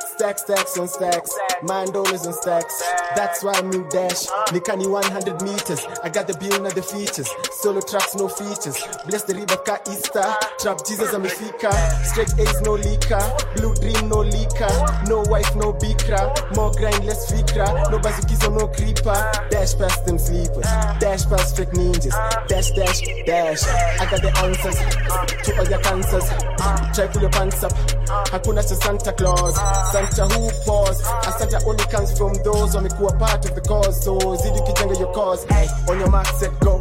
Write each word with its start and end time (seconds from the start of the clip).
Stacks, 0.00 0.42
stacks 0.42 0.78
on 0.78 0.88
stacks, 0.88 1.38
mind 1.62 1.92
dollars 1.92 2.26
and 2.26 2.34
stacks. 2.34 2.82
That's 3.14 3.42
why 3.42 3.52
I'm 3.54 3.70
new 3.70 3.86
dash. 3.90 4.26
Nikani 4.52 4.88
100 4.88 5.42
meters. 5.42 5.84
I 6.02 6.08
got 6.08 6.26
the 6.26 6.36
bill, 6.38 6.60
not 6.62 6.74
the 6.74 6.82
features. 6.82 7.28
Solo 7.60 7.80
tracks, 7.80 8.14
no 8.16 8.28
features. 8.28 8.78
Bless 9.06 9.24
the 9.24 9.34
river, 9.34 9.56
ka 9.56 9.78
Easter. 9.90 10.24
Trap 10.60 10.84
Jesus 10.86 11.12
I'm 11.12 11.24
a 11.24 11.28
amefika. 11.28 11.72
Straight 12.04 12.32
A's, 12.38 12.60
no 12.62 12.76
leaker. 12.76 13.22
Blue 13.56 13.74
dream, 13.74 14.08
no 14.08 14.24
leaker. 14.24 14.72
No 15.08 15.22
wife, 15.30 15.54
no 15.56 15.72
bikra. 15.72 16.32
More 16.56 16.72
grind, 16.72 17.04
less 17.04 17.30
fikra. 17.30 17.90
No 17.90 17.98
bazukizo, 17.98 18.50
no 18.50 18.68
creeper. 18.68 19.16
Dash 19.50 19.76
past 19.76 20.06
them 20.06 20.18
sleepers. 20.18 20.68
Dash 20.98 21.24
past 21.26 21.56
fake 21.56 21.70
ninjas. 21.70 22.14
Dash, 22.48 22.70
dash, 22.72 23.00
dash. 23.26 23.62
I 24.00 24.04
got 24.10 24.22
the 24.22 24.32
answers 24.42 24.78
to 25.44 25.58
all 25.58 25.68
your 25.68 25.80
cancers. 25.80 26.26
Try 26.94 27.06
pull 27.08 27.22
your 27.22 27.30
pants 27.30 27.62
up. 27.62 27.72
Hakuna 28.32 28.62
cha 28.62 28.74
Santa 28.74 29.12
Claus. 29.12 29.56
Santa 29.92 30.26
who 30.28 30.50
pause. 30.64 31.00
A 31.02 31.32
Santa 31.52 31.68
only 31.68 31.84
comes 31.84 32.16
from 32.16 32.32
those 32.44 32.74
wamekuwa 32.74 33.12
part 33.18 33.44
of 33.44 33.54
the 33.54 33.60
cause. 33.60 34.04
So 34.04 34.18
zidi 34.36 34.58
ukijenga 34.58 34.98
your 34.98 35.12
cause. 35.12 35.46
On 35.88 35.98
your 35.98 36.10
mark, 36.10 36.26
set, 36.38 36.50
go. 36.60 36.78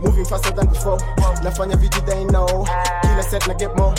Moving 0.00 0.24
faster 0.24 0.52
than 0.52 0.68
before. 0.68 0.98
Nafanya 1.42 1.76
vitu 1.76 2.00
they 2.06 2.24
know. 2.26 2.64
Kila 3.02 3.22
set 3.22 3.48
na 3.48 3.54
get 3.54 3.76
more. 3.76 3.94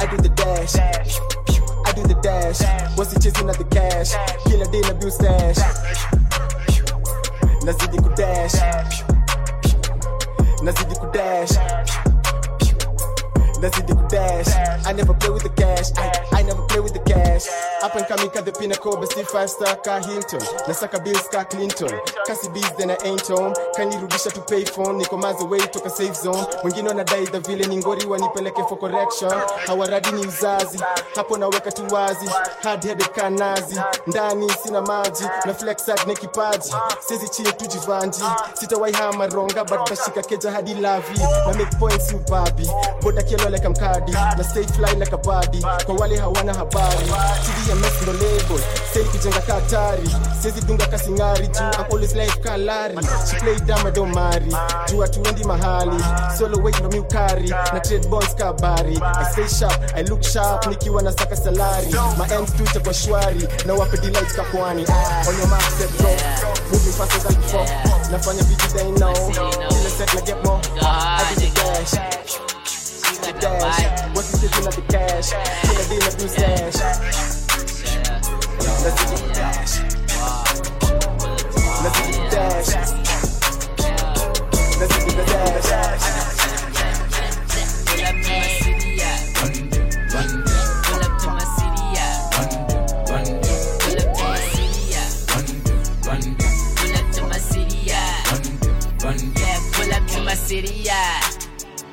I 0.00 0.06
do 0.10 0.16
the 0.16 0.28
dash. 0.30 0.74
I 0.74 1.92
do 1.92 2.02
the 2.02 2.18
dash. 2.20 2.60
What's 2.96 3.12
he 3.12 3.20
chasing 3.20 3.48
at 3.48 3.58
the 3.58 3.64
cash? 3.64 4.10
Kila 4.44 4.66
day 4.72 4.80
na 4.80 4.92
bill 4.94 5.10
stash. 5.10 5.58
Nazidi 7.62 7.98
kudash. 7.98 8.54
Nazidi 10.62 10.96
kudash. 10.98 11.52
Nazidi 13.60 13.92
kudash. 13.94 14.86
I 14.86 14.92
never 14.94 15.14
play 15.14 15.30
with 15.30 15.44
the 15.44 15.50
cash. 15.50 15.92
I, 15.96 16.40
I 16.40 16.42
never 16.42 16.62
play 16.62 16.80
with 16.80 16.92
the 16.92 17.00
cash. 17.00 17.46
Up 17.82 17.94
and 17.96 18.06
coming 18.06 18.28
at 18.36 18.44
the 18.44 18.52
pinnacle, 18.52 18.96
but 18.96 19.08
five 19.32 19.48
star 19.48 19.74
car 19.76 20.00
Hilton. 20.04 20.40
Nasaka 20.68 21.02
bills 21.02 21.26
car 21.32 21.44
Clinton. 21.46 21.88
Kasi 22.26 22.48
bees 22.52 22.70
then 22.76 22.90
I 22.90 22.96
ain't 23.04 23.26
home. 23.26 23.54
Kanirudisha 23.74 24.30
to 24.36 24.40
pay 24.42 24.64
phone. 24.64 25.00
Niko 25.00 25.16
miles 25.18 25.40
away 25.40 25.58
toka 25.72 25.88
safe 25.88 26.14
zone. 26.14 26.44
Wengine 26.62 26.88
wanadai 26.92 27.24
the 27.32 27.40
vile 27.40 27.64
ni 27.66 27.80
wanipeleke 27.80 28.68
for 28.68 28.76
correction. 28.78 29.30
Hawaradi 29.66 30.12
ni 30.12 30.26
uzazi. 30.26 30.78
Hapo 31.14 31.38
naweka 31.38 31.72
tu 31.72 31.82
wazi. 31.94 32.26
Hard 32.62 32.84
headed 32.84 33.08
kanazi. 33.14 33.80
Ndani 34.06 34.50
sina 34.62 34.82
maji. 34.82 35.24
Na 35.46 35.54
flex 35.54 35.86
hard 35.86 36.06
na 36.06 36.14
kipaji. 36.14 36.74
Sizi 37.08 37.28
chini 37.28 37.52
tujivanji. 37.52 38.22
Sitawahi 38.54 38.92
hama 38.94 39.26
ronga 39.26 39.64
but 39.64 39.84
tashika 39.88 40.22
keja 40.22 40.50
hadi 40.50 40.74
lavi. 40.74 41.18
Na 41.46 41.54
make 41.54 41.76
points 41.78 42.12
ubabi. 42.12 42.68
Boda 43.02 43.22
kielo 43.22 43.48
like 43.50 43.64
I'm 43.64 43.74
cardi. 43.74 44.12
Na 44.12 44.42
stay 44.42 44.64
fly 44.64 44.92
like 44.98 45.12
a 45.12 45.18
body. 45.18 45.60
Kwa 45.86 45.94
wale 45.94 46.16
hawana 46.16 46.54
habari. 46.54 47.06
TDMS 47.70 48.02
ndo 48.02 48.12
label. 48.12 48.60
Say 48.92 49.04
kujenga 49.04 49.40
katari. 49.40 50.10
Sizi 50.42 50.60
dunga 50.60 50.86
kasingari 50.86 51.48
juu. 51.48 51.60
I'm 51.64 51.84
always 51.92 52.14
life 52.14 52.36
kalari. 52.40 52.96
She 53.30 53.36
play 53.36 53.56
dumb 53.66 53.86
I 53.86 53.90
don't 53.90 54.14
marry. 54.14 54.50
Juu 54.88 55.00
hatuendi 55.00 55.44
mahali. 55.44 56.04
Solo 56.38 56.58
way 56.62 56.72
ndo 56.80 56.88
miukari. 56.88 57.48
Na 57.48 57.80
trade 57.80 58.08
bonds 58.08 58.34
kabari. 58.34 58.96
I 59.02 59.24
stay 59.32 59.48
sharp. 59.48 59.96
I 59.96 60.02
look 60.02 60.22
sharp. 60.22 60.66
Nikiwa 60.66 61.02
na 61.02 61.12
saka 61.12 61.36
salari. 61.36 61.86
My 62.18 62.34
ends 62.36 62.52
tu 62.56 62.64
itakuwa 62.64 62.94
shwari. 62.94 63.48
Na 63.66 63.74
wape 63.74 63.96
delights 63.96 64.34
kapwani. 64.34 64.84
Ah, 64.88 65.28
on 65.28 65.38
your 65.38 65.48
mark 65.48 65.62
set 65.62 65.90
go. 66.02 66.08
Moving 66.72 66.92
faster 66.92 67.20
than 67.28 67.34
before. 67.42 67.66
Nafanya 68.10 68.42
vitu 68.42 68.66
they 68.74 68.90
know. 68.92 69.14
Kila 69.14 69.90
set 69.90 70.14
na 70.14 70.20
get 70.20 70.44
more. 70.44 70.60
I 70.82 71.34
do 71.34 71.40
the 71.40 71.50
dash. 71.54 71.90
The 73.20 73.32
dash. 73.40 73.80
What's 74.14 74.30
he 74.32 74.48
sitting 74.48 74.66
at 74.66 74.74
the 74.74 74.82
cash? 74.82 75.30
Kila 75.62 75.84
day 75.88 75.98
na 75.98 76.16
bill 76.16 76.28
stash. 76.28 77.39
Let's 78.82 78.96
do 79.04 79.16
the 79.26 79.34
dash. 79.34 79.74
Let's 81.82 81.98
do 82.00 82.12
the 82.12 82.20
dash. 82.30 82.70
Let's 84.80 84.94
do 85.04 85.10
the 85.16 85.24
dash. 85.24 86.06
Pull 87.86 88.04
up 88.04 88.16
to 88.22 88.30
my 88.32 88.44
city, 88.58 88.90
yeah. 88.96 89.26
Pull 90.80 91.00
up 91.02 91.18
to 91.20 91.28
my 91.30 91.44
city, 91.44 91.84
yeah. 91.90 92.18
Pull 93.80 93.96
up 93.96 94.12
to 94.12 94.16
my 94.22 94.38
city, 94.38 94.88
yeah. 94.90 95.08
Pull 96.76 96.94
up 96.96 97.12
to 97.12 97.22
my 97.22 97.38
city, 97.38 97.78
yeah. 97.84 98.14
Yeah, 99.36 99.60
pull 99.72 99.92
up 99.92 100.06
to 100.08 100.20
my 100.22 100.34
city, 100.34 100.74
yeah. 100.82 101.20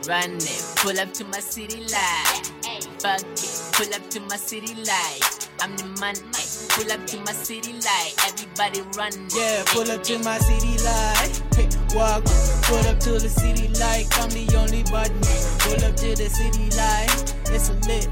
Run 0.08 0.36
it, 0.38 0.64
pull 0.78 1.00
up 1.00 1.14
to 1.14 1.26
my 1.26 1.40
city 1.40 1.82
light. 1.92 2.52
Fuck 3.00 3.22
it, 3.22 3.62
pull 3.74 3.94
up 3.94 4.10
to 4.12 4.20
my 4.22 4.38
city 4.38 4.76
light. 4.76 5.47
I'm 5.60 5.76
the 5.76 5.86
man, 6.00 6.16
ay. 6.36 6.46
pull 6.70 6.92
up 6.92 7.06
to 7.08 7.18
my 7.22 7.32
city 7.34 7.74
light. 7.74 8.14
Everybody 8.28 8.82
run. 8.98 9.12
Yeah, 9.36 9.64
pull 9.68 9.90
up 9.90 10.04
to 10.04 10.20
my 10.20 10.38
city 10.40 10.78
light. 10.84 11.42
Hey, 11.56 11.68
walk, 11.96 12.24
pull 12.70 12.86
up 12.88 13.00
to 13.02 13.12
the 13.20 13.30
city 13.30 13.68
light. 13.80 14.06
I'm 14.22 14.30
the 14.30 14.46
only 14.58 14.84
button. 14.84 15.18
Pull 15.66 15.82
up 15.86 15.96
to 15.98 16.10
the 16.16 16.30
city 16.30 16.70
light. 16.78 17.34
It's 17.50 17.70
a 17.70 17.74
lit. 17.90 18.08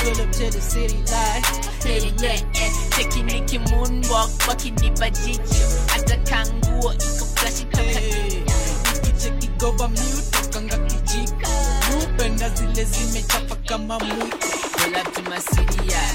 Pull 0.00 0.22
up 0.24 0.30
to 0.40 0.50
the 0.50 0.60
city 0.60 0.96
light. 1.12 1.44
Yeah, 1.84 1.92
It's 2.00 2.04
yeah, 2.22 2.32
lit. 2.32 2.44
yeah. 2.54 2.72
Cheki 2.96 3.22
niki 3.22 3.58
moonwalk, 3.58 4.30
wakinipa 4.48 5.10
jicho. 5.10 5.64
Hata 5.92 6.16
kanguo 6.16 6.92
iko 6.94 7.26
flash 7.36 7.64
kama 7.70 7.88
Hey, 7.90 8.42
Ikicheki 8.96 9.48
goba 9.58 9.88
mute, 9.88 10.48
kanga 10.52 10.78
kijiko. 10.78 11.50
Nupenda 11.92 12.48
zile 12.50 12.84
zimechapa 12.84 13.56
kama 13.56 13.98
mwiko. 13.98 14.36
Pull 14.76 14.96
up 14.96 15.12
to 15.14 15.22
my 15.30 15.38
city, 15.40 15.88
yeah. 15.88 16.12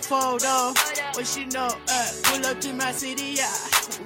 A 0.00 0.02
photo. 0.02 0.72
What 1.14 1.26
she 1.26 1.44
know, 1.46 1.68
uh, 1.68 2.08
pull 2.24 2.46
up 2.46 2.60
to 2.60 2.72
my 2.72 2.92
city, 2.92 3.36
yeah. 3.36 3.52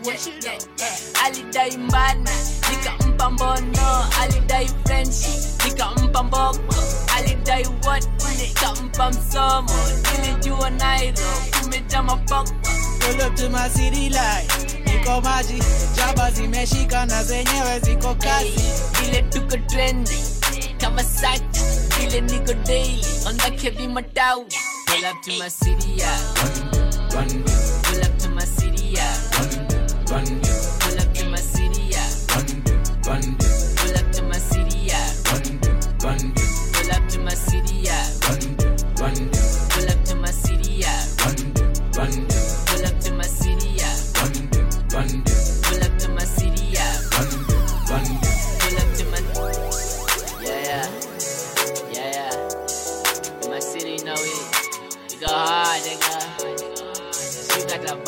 What 0.03 0.19
she 0.19 0.39
know, 0.41 0.57
uh, 0.57 1.25
alidai 1.25 1.77
mbana 1.79 2.31
nikampa 2.71 3.31
mbono 3.31 4.07
alidai 4.21 4.69
frenchi 4.85 5.29
nikampa 5.65 6.23
mboko 6.23 6.75
alidai 7.17 7.65
what? 7.87 8.07
Nikampa 8.39 9.11
msomo 9.11 9.75
nilijua 10.23 10.71
nairo 10.71 11.23
kumeja 11.63 12.03
mapoko 12.03 12.53
pull 13.01 13.21
up 13.27 13.35
to 13.37 13.51
my 13.51 13.69
city 13.69 14.09
light. 14.09 14.51
Niko 14.87 15.21
maji, 15.21 15.63
jaba 15.97 16.31
zimeshika 16.31 17.07
na 17.07 17.25
zenyewe 17.25 17.81
ziko 17.81 18.15
kazi. 18.15 18.61
Ile 19.09 19.23
tuko 19.23 19.57
trendi 19.57 20.19
kama 20.81 21.05
sachi 21.05 21.61
ile 22.03 22.21
niko 22.21 22.55
daily. 22.55 23.05
On 23.27 23.37
the 23.37 23.51
kebi 23.51 23.89
matau 23.89 24.45
pull 24.95 25.07
up 25.07 25.23
to 25.23 25.39
my 25.39 25.49
city 25.49 25.91
yeah. 25.93 26.35
Pull 26.37 28.05
up 28.05 28.19
to 28.19 28.29
my 28.31 28.45
city 28.45 28.87
yeah. 28.87 29.29
pull 29.33 30.17
up 30.17 30.25
to 30.25 30.74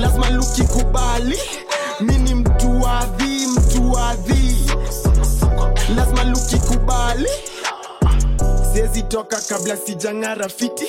lazima 0.00 0.30
luki 0.30 0.62
kubali 0.62 1.38
mini 2.00 2.34
mtu 2.34 2.80
wadhi 2.82 3.46
mtu 3.46 3.92
wadhi 3.92 4.70
lazima 5.96 6.24
luki 6.24 6.58
siwezi 8.72 9.02
toka 9.02 9.40
kabla 9.48 9.76
sijang'ara 9.76 10.48
fiti 10.48 10.84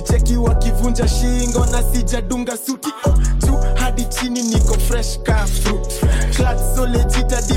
cheki 0.00 0.36
wakivunja 0.36 1.08
shingo 1.08 1.66
na 1.66 1.82
sijadunga 1.82 2.56
suti. 2.66 2.88
Oh, 3.04 3.14
juu 3.46 3.56
hadi 3.74 4.04
chini 4.04 4.42
niko 4.42 4.74
fresh 4.74 5.18
ka 5.22 5.46
fruit. 5.46 5.92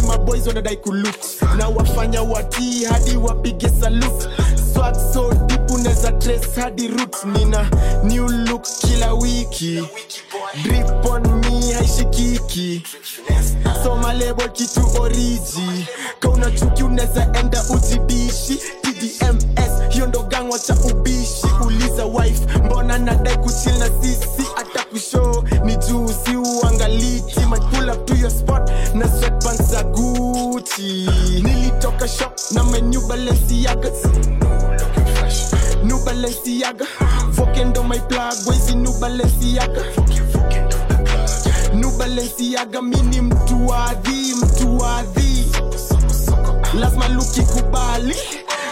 Maboys 0.01 0.47
wanadai 0.47 0.77
kulut 0.77 1.17
na 1.57 1.67
wafanya 1.67 2.21
watii 2.21 2.83
hadi 2.83 3.17
wapige 3.17 3.69
salute 3.81 4.27
swag 4.75 4.95
so 5.13 5.33
deep 5.47 5.71
unaweza 5.71 6.11
trace 6.11 6.61
hadi 6.61 6.87
roots. 6.87 7.25
Nina 7.25 7.69
new 8.03 8.27
look 8.27 8.63
kila 8.81 9.13
wiki. 9.13 9.81
Drip 10.63 11.05
on 11.09 11.23
me 11.39 11.73
haishikiki. 11.73 12.83
Soma 13.83 14.13
label 14.13 14.49
kitu 14.51 14.81
oriji 15.01 15.87
kauna 16.19 16.51
chuki 16.51 16.83
unaweza 16.83 17.27
enda 17.39 17.63
ujibishi 17.69 18.59
tdms 18.81 19.45
hiyo 19.89 20.07
ndo 20.07 20.19
gangwa 20.23 20.59
cha 20.59 20.73
ubishi. 20.75 21.47
Uliza 21.65 22.05
wife 22.05 22.57
mbona 22.65 22.97
nadai 22.97 23.37
kuchil 23.37 23.77
na 23.79 23.89
sisi? 24.01 24.47
Hata 24.55 24.74
kushow 24.99 25.43
ni 25.65 25.75
juu 25.75 26.07
si 26.07 26.35
uangaliti 26.37 27.39
spot. 28.29 28.69
Na 28.93 29.07
sweatpants 29.07 29.61
za 29.71 29.83
guchi 29.83 31.09
nilitoka 31.43 32.07
shop 32.07 32.31
na 32.51 32.63
new 32.81 33.01
balenciaga. 33.07 33.89
New 35.83 35.97
balenciaga. 36.05 36.85
Fokendo 37.35 37.83
my 37.83 37.99
plug 37.99 38.47
wezi 38.47 38.75
new 38.75 38.93
balenciaga? 38.99 39.81
New 41.73 41.91
balenciaga 41.97 42.81
mini 42.81 43.21
mtu 43.21 43.67
wadhi 43.67 45.45
lazima 46.79 47.07
luki 47.07 47.41
kubali 47.41 48.15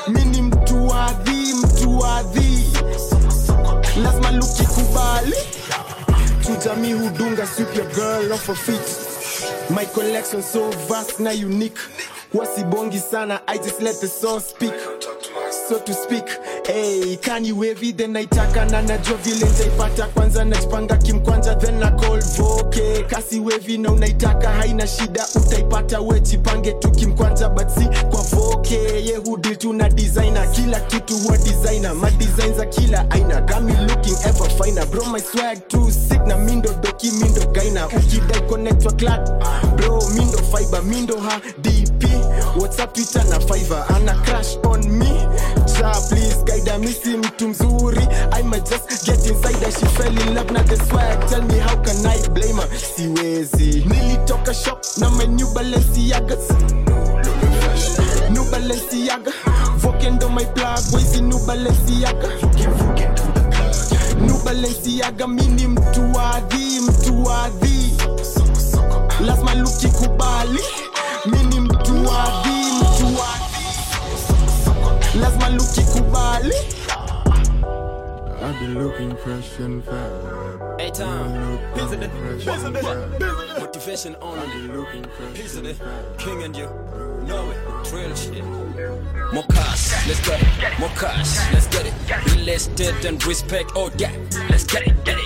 mini 0.07 0.41
mtu 0.41 0.87
wadhi 0.87 1.53
lazima 4.03 4.31
luki 4.31 4.63
kubali 4.63 5.35
tujami 6.45 6.93
hudunga 6.93 7.45
sweep 7.47 7.75
your 7.75 7.87
girl 7.93 8.33
off 8.33 8.47
her 8.47 8.55
feet 8.55 9.13
my 9.69 9.85
collection 9.85 10.41
so 10.41 10.69
vast 10.87 11.19
na 11.19 11.31
unique. 11.31 11.79
Wasibongi 12.33 12.99
sana 12.99 13.41
i 13.47 13.57
just 13.57 13.81
let 13.81 13.95
the 14.01 14.07
sauce 14.07 14.47
speak. 14.49 14.73
So 15.69 15.79
to 15.79 15.93
speak 15.93 16.25
hey, 16.65 17.15
kani 17.17 17.51
wevi 17.51 17.93
then 17.93 18.11
naitaka 18.11 18.65
na 18.65 18.81
najua 18.81 19.17
vile 19.17 19.45
ntaipata 19.45 20.07
kwanza 20.07 20.45
najipanga 20.45 20.97
kimkwanja 20.97 21.55
then 21.55 21.79
na 21.79 21.91
kolvoke 21.91 23.03
kasi 23.07 23.39
wevi 23.39 23.77
na 23.77 23.91
unaitaka 23.91 24.49
haina 24.49 24.87
shida 24.87 25.25
utaipata 25.35 25.99
wejipange 26.01 26.71
tu 26.73 26.91
kimkwanja 26.91 27.49
but 27.49 27.67
si 27.69 27.85
kwa 28.09 28.21
voke. 28.21 28.73
Ye 28.75 29.19
na 29.73 29.89
designer? 29.89 30.51
Kila 30.51 30.79
kitu 30.79 31.17
huwa 31.17 31.37
designer. 31.37 31.95
Madesign 31.95 32.53
za 32.53 32.65
kila 32.65 33.11
aina. 33.11 33.41
Gami 33.41 33.73
looking 33.87 34.15
ever 34.25 34.49
finer. 34.49 34.85
Bro 34.87 35.05
my 35.05 35.19
swag 35.19 35.67
too 35.67 35.91
sick 35.91 36.25
na 36.27 36.37
mindo 36.37 36.69
doki 36.81 37.11
mindo 37.11 37.41
gaina. 37.51 37.87
Ukidai 37.87 38.41
connect 38.49 38.85
wa 38.85 38.91
clat 38.93 39.29
bro 39.77 40.01
mindo 40.15 40.37
fiber 40.37 40.83
mindo 40.83 41.17
ha 41.19 41.41
dp 41.61 42.03
whatsapp 42.59 42.93
twitter 42.93 43.23
na 43.29 43.39
fiver 43.39 43.85
ana 43.95 44.13
crash 44.23 44.57
on 44.65 44.81
me 44.99 45.27
ja 45.83 45.91
please 46.09 46.37
guide 46.45 46.77
me 46.79 46.87
si 46.87 47.17
mtu 47.17 47.47
mzuri. 47.49 48.07
I 48.31 48.43
might 48.43 48.63
just 48.69 49.05
get 49.05 49.25
inside 49.27 49.59
her. 49.63 49.71
She 49.71 49.85
fell 49.97 50.17
in 50.21 50.35
love 50.35 50.51
na 50.51 50.61
the 50.63 50.77
swag. 50.87 51.27
Tell 51.29 51.41
me 51.43 51.59
how 51.59 51.75
can 51.83 52.05
i 52.05 52.17
blame 52.29 52.55
her? 52.57 52.67
Siwezi. 52.77 53.83
Nilitoka 53.85 54.53
shop 54.53 54.79
na 54.97 55.09
my 55.09 55.25
new 55.25 55.47
balenciaga 55.53 56.37
new 58.31 58.43
balenciaga. 58.51 59.31
Vokendo 59.77 60.29
my 60.29 60.45
plug 60.55 60.79
wezi 60.93 61.21
new 61.21 61.39
balenciaga. 61.45 62.29
New 64.21 64.37
balenciaga 64.45 65.27
mini 65.27 65.67
mtu 65.67 66.13
wadhi 66.13 66.79
mtu 66.81 67.23
wadhi 67.23 67.93
lazima 69.25 69.53
luki 69.55 69.87
kubali 69.87 70.59
mini 71.25 71.59
mtu 71.59 71.93
wadhi 71.93 72.03
mtu 72.03 72.09
wadhi 72.09 72.52
lazima 75.21 75.49
luki 75.49 75.81
kubali 75.81 76.55
I've 78.43 78.59
been 78.59 78.73
looking 78.83 79.15
fresh 79.15 79.57
and 79.59 79.81
fab. 79.85 80.77
Hey, 80.79 80.91
Tom. 80.91 81.57
Piece 81.73 81.83
of 81.93 81.99
the, 82.01 82.09
Fresh 82.09 82.39
piece 82.45 82.47
of 82.47 82.65
and 82.65 82.75
the, 82.75 82.81
fab. 82.81 83.59
motivation 83.61 84.15
only. 84.21 84.67
Looking 84.67 85.03
fresh 85.17 85.33
Piece 85.33 85.53
of 85.55 85.59
and 85.59 85.67
the, 85.67 85.73
fab. 85.75 86.17
king 86.17 86.43
and 86.43 86.55
you 86.55 86.65
know 87.25 87.51
it. 87.51 87.85
Trail 87.85 88.13
shit. 88.15 88.43
More 89.33 89.43
cash, 89.53 90.07
let's 90.07 90.19
get 90.27 90.41
it. 90.41 90.79
More 90.79 90.89
cash, 90.89 91.37
let's 91.53 91.67
get 91.67 91.85
it. 91.85 91.93
Real 92.35 92.49
estate 92.49 93.05
and 93.05 93.25
respect, 93.25 93.71
oh 93.75 93.89
yeah. 93.97 94.11
Let's 94.49 94.65
get 94.65 94.87
it, 94.87 95.05
get 95.05 95.17
it, 95.17 95.22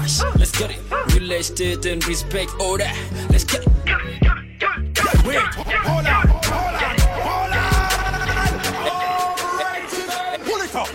cash, 0.00 0.20
ah. 0.22 0.32
let's 0.38 0.56
get 0.58 0.70
it. 0.70 0.78
Real 1.14 1.32
estate 1.32 1.86
and 1.86 2.06
respect, 2.06 2.50
oh 2.60 2.76
that. 2.76 2.96
Let's 3.30 3.44
get 3.44 3.62
it. 3.62 3.68
Wait, 5.26 5.38
hold 5.38 6.06
on, 6.06 6.28
hold 6.28 6.74
on, 6.76 6.96
hold 7.26 7.52
on. 7.52 7.70
Pull 10.46 10.62
it 10.62 10.74
up. 10.74 10.88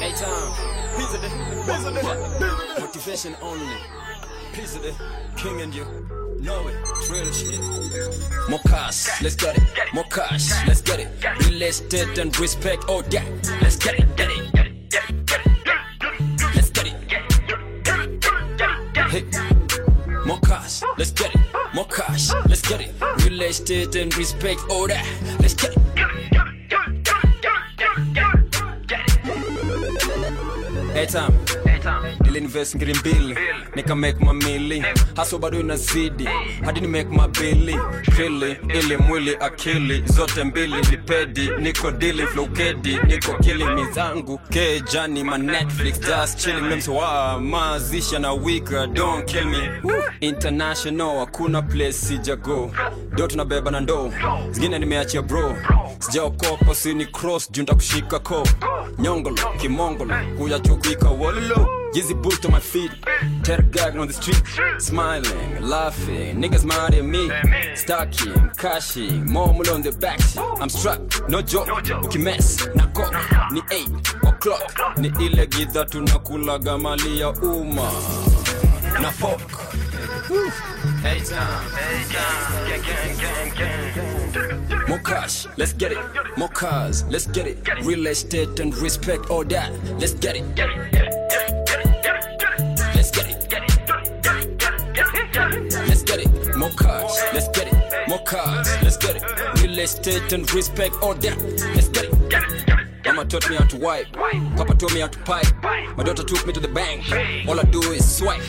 Hey 0.00 0.12
Tom, 0.20 0.52
piece 0.96 1.14
of 1.14 1.20
the, 1.22 1.28
piece 1.66 1.84
of 1.86 1.92
the, 1.94 2.02
motivation 2.80 3.36
only. 3.40 3.76
Piece 4.52 4.76
of 4.76 4.82
the, 4.82 4.92
king 5.36 5.60
and 5.60 5.74
you 5.74 5.84
know 6.40 6.68
it, 6.68 6.76
real 7.10 7.32
shit. 7.32 7.60
More 8.48 8.60
cash, 8.66 9.22
let's 9.22 9.36
get 9.36 9.56
it. 9.56 9.64
More 9.94 10.04
cash, 10.04 10.50
let's 10.66 10.82
get 10.82 11.00
it. 11.00 11.08
Real 11.46 11.62
estate 11.62 12.18
and 12.18 12.38
respect, 12.38 12.84
oh 12.88 13.02
yeah. 13.10 13.24
Let's 13.60 13.76
get 13.76 13.98
it, 13.98 14.16
get 14.16 14.30
it, 14.30 14.55
Estate 23.60 23.96
and 24.02 24.14
respect, 24.18 24.60
all 24.68 24.86
that. 24.86 25.02
Let's 25.40 25.54
get 25.54 25.72
it. 25.72 26.86
Hey 30.92 31.06
Tom, 31.06 31.32
nilinvest 32.24 32.76
ngiri 32.76 32.94
mbili 32.94 33.36
nika 33.74 33.94
make 33.94 34.20
my 34.20 34.82
haso 35.16 35.38
bado 35.38 35.60
inazidi 35.60 36.28
hadi 36.64 36.80
ni 36.80 36.86
make 36.88 37.08
my 37.10 37.16
mabili 37.16 37.78
pili 38.16 38.56
ili 38.74 38.96
mwili 38.96 39.36
akili 39.40 40.02
zote 40.06 40.44
mbili 40.44 40.80
vipedi 40.90 41.50
niko 41.58 41.90
dili 41.90 42.26
flowkedi 42.26 42.98
niko 43.06 43.34
killing 43.34 43.74
mizangu 43.74 44.38
kejani 44.38 45.24
ma 45.24 45.38
netflix. 45.38 46.00
Just 46.00 46.38
chilling 46.38 46.60
memes 46.62 46.88
wa 46.88 47.40
mazisha 47.40 48.18
na 48.18 48.32
wika 48.32 48.86
don't 48.86 49.24
kill 49.30 49.44
me. 49.46 49.70
International 50.20 51.18
hakuna 51.18 51.62
place 51.62 51.92
sijago 51.92 52.72
do 53.16 53.26
tunabeba 53.26 53.70
na 53.70 53.80
ndoo. 53.80 54.12
Zingine 54.50 54.78
nimeachia 54.78 55.22
bro. 55.22 55.56
Sijaokopa 55.98 56.74
sini 56.74 57.06
cross. 57.06 57.50
Juu 57.50 57.62
ntakushika 57.62 58.18
ko 58.18 58.46
nyongolo 58.98 59.36
kimongolo. 59.60 60.14
Chukuika 60.62 61.08
wololo 61.10 61.68
Yeezy 61.94 62.14
boots 62.14 62.44
on 62.44 62.52
my 62.52 62.60
feet, 62.60 62.90
tear 63.42 63.62
gag 63.62 63.96
on 63.96 64.06
the 64.06 64.12
street, 64.12 64.42
smiling, 64.78 65.60
laughing, 65.62 66.34
niggas 66.38 66.64
mad 66.64 66.94
at 66.94 67.02
me, 67.04 67.30
stacking, 67.74 68.50
cashing, 68.58 69.24
more 69.32 69.48
on 69.72 69.80
the 69.82 69.92
back. 69.92 70.20
I'm 70.60 70.68
strapped, 70.68 71.26
no 71.30 71.40
joke, 71.40 71.68
ukimess, 72.02 72.66
na 72.74 72.86
cock, 72.88 73.14
ni 73.52 73.60
8 73.62 74.28
o'clock, 74.28 74.98
ni 74.98 75.08
ile 75.08 75.46
gidha 75.46 75.84
tunakulaga 75.84 76.76
mali 76.78 77.20
ya 77.20 77.30
umma, 77.30 77.90
na 79.00 79.10
fork. 79.12 79.50
More 84.88 84.98
cash, 84.98 85.46
let's 85.56 85.72
get 85.72 85.92
it. 85.92 85.98
More 86.36 86.48
cars, 86.48 87.04
let's 87.04 87.26
get 87.26 87.46
it. 87.46 87.58
Real 87.84 88.06
estate 88.06 88.58
and 88.58 88.76
respect, 88.78 89.30
all 89.30 89.44
that. 89.44 89.72
Let's 90.00 90.14
get 90.14 90.36
it. 90.36 90.44
Let's 92.94 93.10
get 93.10 93.28
it. 93.28 93.46
Let's 95.88 96.02
get 96.02 96.20
it. 96.20 96.56
More 96.56 96.70
cars, 96.70 97.22
let's 97.32 97.48
get 97.48 97.68
it. 97.68 97.86
more 98.08 98.22
cars, 98.24 98.68
let's 98.82 98.96
get 98.96 99.16
it. 99.16 99.22
Real 99.62 99.78
estate 99.78 100.32
and 100.32 100.52
respect, 100.54 100.94
all 101.02 101.14
that, 101.14 101.36
let's 101.74 101.88
get 101.88 102.04
it. 102.04 102.12
Mama 103.04 103.24
taught 103.24 103.48
me 103.48 103.56
how 103.56 103.64
to 103.64 103.76
wipe, 103.76 104.12
Papa 104.56 104.74
taught 104.74 104.94
me 104.94 105.00
how 105.00 105.08
to 105.08 105.18
pipe. 105.20 105.46
My 105.96 106.02
daughter 106.04 106.24
took 106.24 106.46
me 106.46 106.52
to 106.52 106.60
the 106.60 106.68
bank. 106.68 107.04
All 107.48 107.58
I 107.58 107.64
do 107.64 107.80
is 107.92 108.16
swipe, 108.16 108.42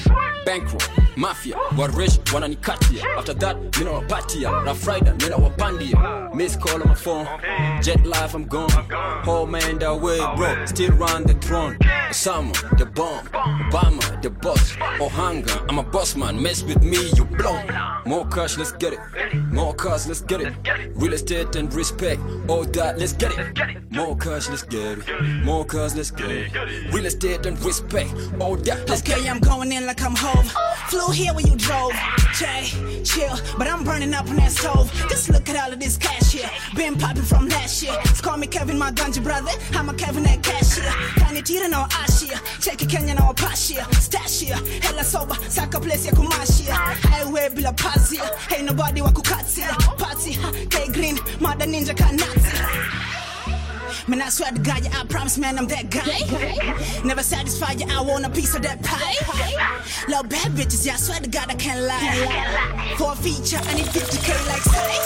bankroll, 0.46 0.82
mafia, 1.18 1.56
waresh 1.78 2.20
wananikatia. 2.34 3.04
After 3.18 3.34
that, 3.34 3.58
mina 3.78 3.92
wapatia, 3.92 4.52
Rough 4.66 4.88
Rider, 4.88 5.16
mina 5.16 5.38
wapandia. 5.38 6.34
Miss 6.34 6.56
call 6.56 6.82
on 6.82 6.88
my 6.88 6.96
phone, 6.96 7.28
jet 7.82 8.06
life 8.06 8.34
I'm 8.34 8.46
gone. 8.46 8.70
Whole 9.24 9.48
man 9.48 9.80
that 9.80 10.00
way, 10.00 10.20
bro, 10.36 10.66
still 10.66 10.92
run 10.92 11.24
the 11.24 11.34
throne. 11.36 11.78
Osama, 12.10 12.54
the 12.78 12.86
bomb, 12.86 13.26
Obama, 13.28 14.22
the 14.22 14.30
boss. 14.30 14.76
Oh 15.00 15.10
hunger, 15.10 15.60
I'm 15.70 15.80
a 15.80 15.84
boss 15.84 16.16
man, 16.16 16.42
mess 16.42 16.64
with 16.64 16.84
me, 16.84 17.10
you 17.16 17.26
blow. 17.26 17.60
More 18.06 18.28
cash, 18.28 18.58
let's 18.58 18.72
get 18.72 18.94
it. 18.94 19.00
More 19.52 19.74
cars, 19.74 20.08
let's 20.08 20.22
get 20.22 20.42
it. 20.42 20.54
Real 20.96 21.14
estate 21.14 21.56
and 21.56 21.74
respect, 21.74 22.22
all 22.48 22.64
that, 22.64 22.98
let's 23.00 23.14
get 23.14 23.32
it. 23.38 23.92
More 23.92 24.16
cash, 24.16 24.50
let's 24.50 24.64
get 24.64 25.00
it. 25.00 25.44
More 25.44 25.66
cars, 25.66 25.96
let's 25.96 26.12
get 26.12 26.32
it. 26.32 26.94
Real 26.94 27.06
estate 27.06 27.46
and 27.46 27.60
respect, 27.64 28.12
all 28.40 28.56
that, 28.58 28.88
let's 28.88 29.02
get 29.02 29.20
it 29.20 29.28
i'm 29.28 29.40
going 29.40 29.72
in 29.72 29.86
like 29.86 30.02
I'm 30.02 30.16
hove. 30.16 30.52
Flew 30.90 31.07
here 31.12 31.34
when 31.34 31.46
you 31.48 31.56
drove. 31.56 31.92
Jay, 32.38 32.70
chill, 33.04 33.36
but 33.58 33.68
I'm 33.68 33.84
burning 33.84 34.14
up 34.14 34.30
on 34.30 34.36
that 34.38 34.52
stove. 34.52 34.92
Just 35.10 35.30
look 35.30 35.50
at 35.50 35.56
all 35.56 35.74
of 35.74 35.80
this 35.80 35.98
cash 35.98 36.32
here. 36.34 36.50
Been 36.76 36.96
popping 36.96 37.24
from 37.24 37.48
last 37.50 37.82
year. 37.82 37.94
Just 38.06 38.22
call 38.24 38.38
me 38.38 38.48
Kevin, 38.48 38.78
my 38.78 38.92
ganja 38.92 39.24
brother. 39.24 39.52
I'm 39.74 39.90
a 39.90 39.94
Kevin 39.94 40.24
that 40.24 40.44
cashier. 40.44 40.84
Kani 41.20 41.44
tira 41.44 41.68
na 41.68 41.86
waashia. 41.88 42.38
Cheki 42.62 42.88
Kenya 42.90 43.16
na 43.16 43.22
wapashia. 43.22 43.84
Stashia. 44.00 44.58
Hela 44.84 45.04
soba, 45.04 45.36
saka 45.50 45.80
place 45.80 46.06
ya 46.06 46.12
kumashia. 46.12 46.74
Highway 47.10 47.50
bila 47.50 47.74
pazia. 47.74 48.24
Ain't 48.56 48.66
nobody 48.66 49.02
wa 49.02 49.12
kukatia. 49.12 49.70
Party, 49.98 50.38
K 50.70 50.88
green, 50.92 51.18
mada 51.40 51.66
ninja 51.66 51.94
kanati. 51.96 53.27
Man, 54.08 54.22
I 54.22 54.30
swear 54.30 54.52
to 54.52 54.60
God, 54.60 54.84
yeah, 54.84 55.02
I 55.02 55.06
promise, 55.06 55.38
man, 55.38 55.58
I'm 55.58 55.68
that 55.68 55.90
guy. 55.90 57.04
Never 57.04 57.24
satisfied, 57.24 57.80
yeah, 57.80 57.98
I 57.98 58.02
want 58.02 58.26
a 58.26 58.30
piece 58.30 58.56
of 58.56 58.62
that 58.62 58.82
pie. 58.84 59.16
Love 60.08 60.30
bad 60.30 60.52
bitches, 60.54 60.86
yeah, 60.86 60.94
I 60.94 60.98
swear 60.98 61.20
to 61.20 61.30
God, 61.30 61.50
I 61.50 61.56
can't 61.56 61.82
lie. 61.82 62.96
For 62.98 63.12
a 63.12 63.16
feature, 63.16 63.60
I 63.64 63.74
need 63.76 63.86
50k 63.86 64.48
like 64.48 64.62
say. 64.62 64.98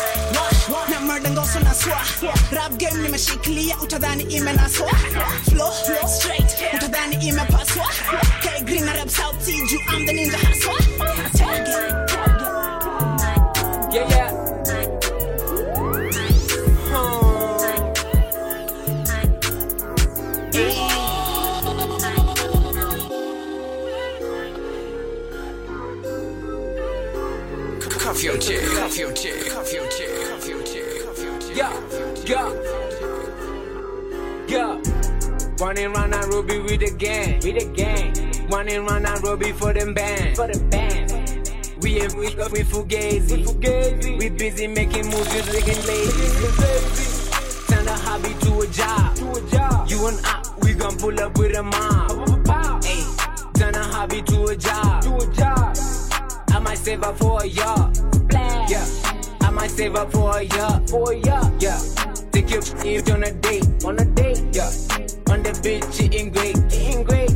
Na 0.90 1.00
murder 1.00 1.30
ngoso 1.30 1.60
na 1.64 1.74
swa. 1.74 1.98
Rap 2.52 2.78
game 2.78 3.02
nimeshikilia, 3.04 3.76
utadhani 3.82 4.24
imenaswa. 4.24 4.90
Flow, 5.50 5.72
flow, 5.72 6.08
straight, 6.08 6.50
utadhani 6.74 7.16
imepaswa. 7.28 7.86
K 8.42 8.64
green 8.66 8.86
na 8.86 8.94
rap 8.94 9.10
South 9.10 9.46
juu 9.46 9.80
I'm 9.90 10.06
the 10.06 10.14
ninja 10.14 10.38
haswa. 10.38 10.76
Target. 11.38 12.11
Chick, 28.92 29.50
cuff 29.50 29.72
your 29.72 29.88
chick. 29.88 30.10
Yeah, 31.56 31.72
yeah, 32.26 32.52
yeah. 34.48 34.82
Running 35.60 35.94
round 35.94 36.12
Nairobi 36.12 36.60
with 36.60 36.82
the 36.82 36.94
gang, 36.98 37.36
with 37.36 37.58
the 37.58 37.72
gang. 37.74 38.50
Running 38.50 38.86
round 38.86 39.04
Nairobi 39.04 39.54
for 39.54 39.72
them 39.72 39.94
band, 39.94 40.36
for 40.36 40.48
the 40.48 40.60
band. 40.70 41.12
We 41.82 42.02
ain't 42.02 42.14
we 42.16 42.36
with 42.36 42.70
Fugazi, 42.70 43.46
Fugazi. 43.46 44.20
We 44.20 44.30
busy 44.30 44.68
making 44.68 45.06
moves, 45.06 45.54
looking 45.54 45.82
lazy. 45.88 46.28
Turn 47.70 47.88
a 47.88 47.94
hobby 47.94 48.34
to 48.46 48.60
a 48.60 48.68
job, 48.68 49.16
to 49.16 49.32
a 49.32 49.50
job. 49.50 49.90
You 49.90 50.08
and 50.08 50.20
I, 50.26 50.44
we 50.62 50.74
gon' 50.74 50.98
pull 50.98 51.18
up 51.18 51.38
with 51.38 51.56
a 51.56 51.64
mob. 51.64 52.84
Hey, 52.84 53.06
turn 53.54 53.74
a 53.74 53.84
hobby 53.84 54.22
to 54.22 54.46
a 54.48 54.56
job, 54.58 55.02
to 55.04 55.16
a 55.16 55.34
job. 55.34 55.78
I 56.50 56.60
might 56.60 56.78
save 56.78 57.04
up 57.04 57.18
for 57.18 57.42
a 57.42 57.46
yacht. 57.46 58.11
Yeah. 59.78 59.88
I 59.88 59.94
might 59.94 59.94
save 59.94 59.96
up 59.96 60.12
for 60.12 60.38
a 60.38 60.44
yacht. 60.44 60.90
For 60.90 61.12
a 61.12 61.18
yacht. 61.18 61.52
Yeah. 61.60 61.80
Take 62.32 62.50
your 62.50 62.62
if 62.86 63.10
on 63.12 63.24
a 63.24 63.32
date. 63.32 63.86
On 63.86 64.00
a 64.00 64.06
date. 64.06 64.44
Yeah. 64.54 64.72
On 65.32 65.44
the 65.44 65.52
bitch, 65.64 66.02
eating 66.02 66.32
great. 66.32 66.58
Eating 66.74 67.04
great. 67.04 67.32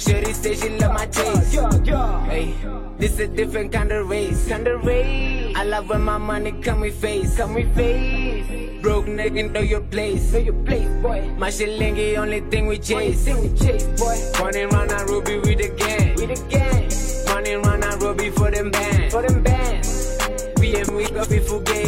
Shorty 0.00 0.32
say 0.32 0.54
she 0.54 0.68
love 0.78 0.94
my 0.94 1.06
taste. 1.06 1.54
Yeah, 1.54 1.70
yeah. 1.84 2.24
Hey, 2.26 2.54
this 2.98 3.18
a 3.18 3.26
different 3.26 3.72
kind 3.72 3.92
of 3.92 4.08
race. 4.08 4.48
Kind 4.48 4.66
of 4.68 4.84
race. 4.84 5.56
I 5.56 5.64
love 5.64 5.88
when 5.88 6.02
my 6.02 6.18
money 6.18 6.52
come 6.62 6.80
with 6.80 7.00
face. 7.00 7.36
Come 7.36 7.54
with 7.54 7.74
face. 7.74 8.82
Broke 8.82 9.06
nigga 9.06 9.50
know 9.50 9.60
your 9.60 9.80
place. 9.80 10.32
Know 10.32 10.38
your 10.38 10.64
place, 10.64 10.88
boy. 11.02 11.34
My 11.36 11.48
shillingy 11.48 12.16
only 12.16 12.40
thing 12.40 12.66
we 12.66 12.78
chase. 12.78 13.24
Thing 13.24 13.40
we 13.42 13.58
chase, 13.58 13.84
boy. 13.98 14.16
Running 14.40 14.68
round 14.70 14.92
Ruby 15.10 15.38
with 15.38 15.58
the 15.58 15.68
gang. 15.76 16.14
With 16.14 16.30
the 16.30 16.48
gang. 16.48 17.34
Running 17.34 17.62
round 17.62 18.02
Ruby 18.02 18.30
for 18.30 18.50
them 18.50 18.70
bands. 18.70 19.12
For 19.12 19.22
them 19.22 19.42
bands. 19.42 19.57
Ain't 20.74 20.88
we 20.90 20.96
with 20.96 21.48
Fugazi. 21.48 21.87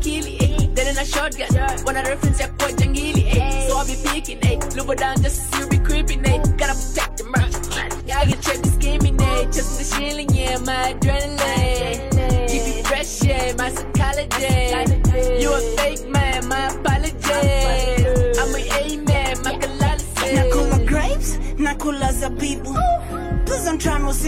akili, 0.00 0.38
ayy. 0.40 0.64
Eh. 0.64 0.68
Then 0.74 0.86
in 0.88 0.98
a 0.98 1.04
shotgun, 1.04 1.48
wanna 1.84 2.02
reference 2.02 2.42
ya 2.42 2.48
kwa 2.48 2.72
jangili, 2.72 3.24
ayy. 3.30 3.68
So 3.68 3.76
I 3.78 3.84
be 3.84 3.96
picking, 4.08 4.40
ayy. 4.40 4.52
Eh. 4.52 4.76
Lubo 4.76 4.94
down 4.94 5.22
just 5.22 5.49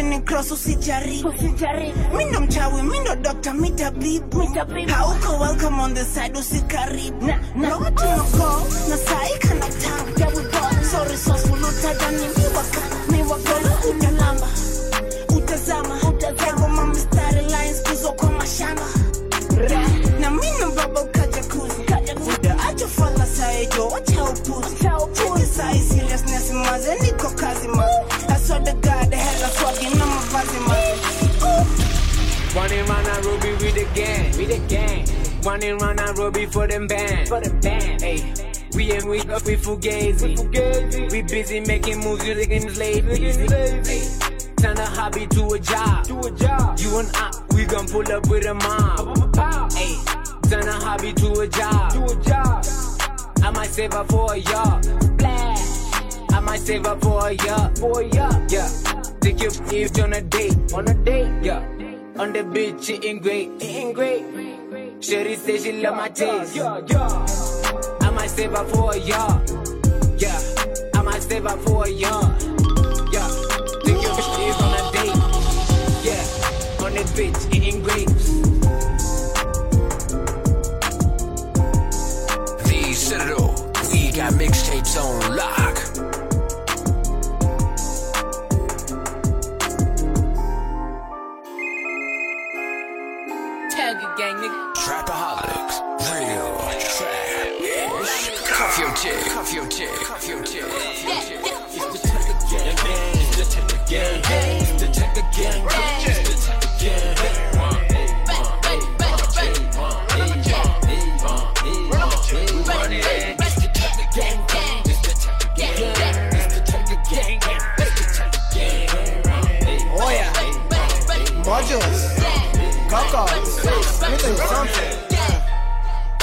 usini 0.03 0.21
cross 0.25 0.51
usijaribu. 0.53 1.33
Mi 2.17 2.25
ndo 2.25 2.41
mchawi 2.41 2.83
mi 2.83 2.99
ndo 3.01 3.15
dokta 3.17 3.55
mi 3.55 3.71
tabibu. 3.71 4.41
Hauko 4.89 5.39
welcome 5.41 5.81
on 5.83 5.95
the 5.95 6.05
side 6.05 6.39
usikaribu. 6.39 7.27
Na 7.27 7.77
saika 8.97 9.22
Running 35.63 35.79
round 35.79 35.99
Nairobi 35.99 36.47
for 36.47 36.67
them 36.67 36.89
band, 36.89 37.29
for 37.29 37.41
them 37.41 37.61
band. 37.61 38.03
Hey, 38.03 38.35
we 38.75 38.91
ain't 38.91 39.05
we 39.05 39.21
up 39.21 39.45
with 39.45 39.65
Fugazi. 39.65 40.37
Fugazi. 40.37 41.13
We 41.13 41.23
busy 41.23 41.61
making 41.61 42.01
moves, 42.01 42.27
you 42.27 42.35
looking 42.35 42.75
lazy. 42.75 44.19
Turn 44.57 44.77
a 44.77 44.87
hobby 44.87 45.29
to 45.29 45.47
a 45.55 45.59
job, 45.61 46.05
to 46.07 46.19
a 46.19 46.31
job. 46.33 46.81
You 46.81 46.99
and 46.99 47.09
I, 47.15 47.31
we 47.55 47.65
gon' 47.65 47.87
pull 47.87 48.11
up 48.11 48.29
with 48.29 48.45
a 48.45 48.55
mob. 48.55 49.73
Hey, 49.73 49.95
turn 50.51 50.67
a 50.67 50.73
hobby 50.73 51.13
to 51.13 51.31
a 51.33 51.47
job, 51.47 51.93
to 51.93 52.05
a 52.07 52.23
job. 52.25 52.67
I 53.45 53.51
might 53.53 53.71
save 53.71 53.95
up 53.95 54.09
for 54.09 54.35
a 54.35 54.39
yacht. 54.39 54.85
I 56.33 56.41
might 56.41 56.61
save 56.61 56.87
up 56.87 57.01
for 57.03 57.29
a 57.29 57.35
yacht, 57.35 57.79
for 57.79 58.01
a 58.01 58.09
yacht. 58.09 58.51
Yeah, 58.51 58.69
take 59.21 59.41
your 59.41 59.53
if 59.71 59.97
on 60.03 60.13
a 60.13 60.23
date, 60.23 60.73
on 60.75 60.89
a 60.89 60.95
date. 60.95 61.31
Yeah. 61.41 61.65
On 62.19 62.33
the 62.33 62.43
beach, 62.43 62.91
eating 62.91 63.21
great, 63.21 63.49
eating 63.61 63.93
great. 63.93 64.42
Sherry 65.03 65.35
say 65.35 65.59
she 65.59 65.73
love 65.83 65.97
my 65.97 66.09
taste. 66.09 66.57
I 66.59 68.11
might 68.15 68.31
save 68.31 68.55
up 68.55 68.69
for 68.71 68.93
a 68.93 68.99
year. 68.99 69.43
Yeah, 70.17 70.41
I 70.95 71.03
might 71.03 71.21
save 71.23 71.45
up 71.45 71.59
for 71.63 71.87
a 71.87 71.89
year. 71.89 72.09
Yeah, 73.13 73.29
Think 73.85 74.01
your 74.01 74.15
bitch 74.15 74.49
is 74.49 74.57
on 74.63 74.73
a 74.79 74.93
date. 74.93 75.17
Yeah, 76.07 76.85
on 76.87 76.95
the 76.95 77.03
bitch 77.17 77.55
eating 77.55 77.83
grapes. 77.83 78.27
The 82.63 82.93
Citadel, 82.95 83.55
we 83.93 84.13
got 84.13 84.33
mixtapes 84.35 84.97
on 85.03 85.37
lock. 85.37 85.52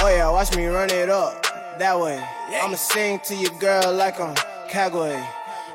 Oh 0.09 0.11
yeah, 0.11 0.31
watch 0.31 0.57
me 0.57 0.65
run 0.65 0.89
it 0.89 1.07
up. 1.07 1.45
That 1.77 1.99
way. 1.99 2.19
I'ma 2.63 2.77
sing 2.77 3.19
to 3.25 3.35
your 3.35 3.51
girl 3.59 3.93
like 3.93 4.19
I'm 4.19 4.33
Kagway. 4.67 5.23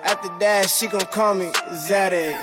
After 0.03 0.29
that, 0.41 0.69
she 0.69 0.88
gon' 0.88 1.07
call 1.07 1.35
me 1.35 1.53
Zaddy. 1.71 2.35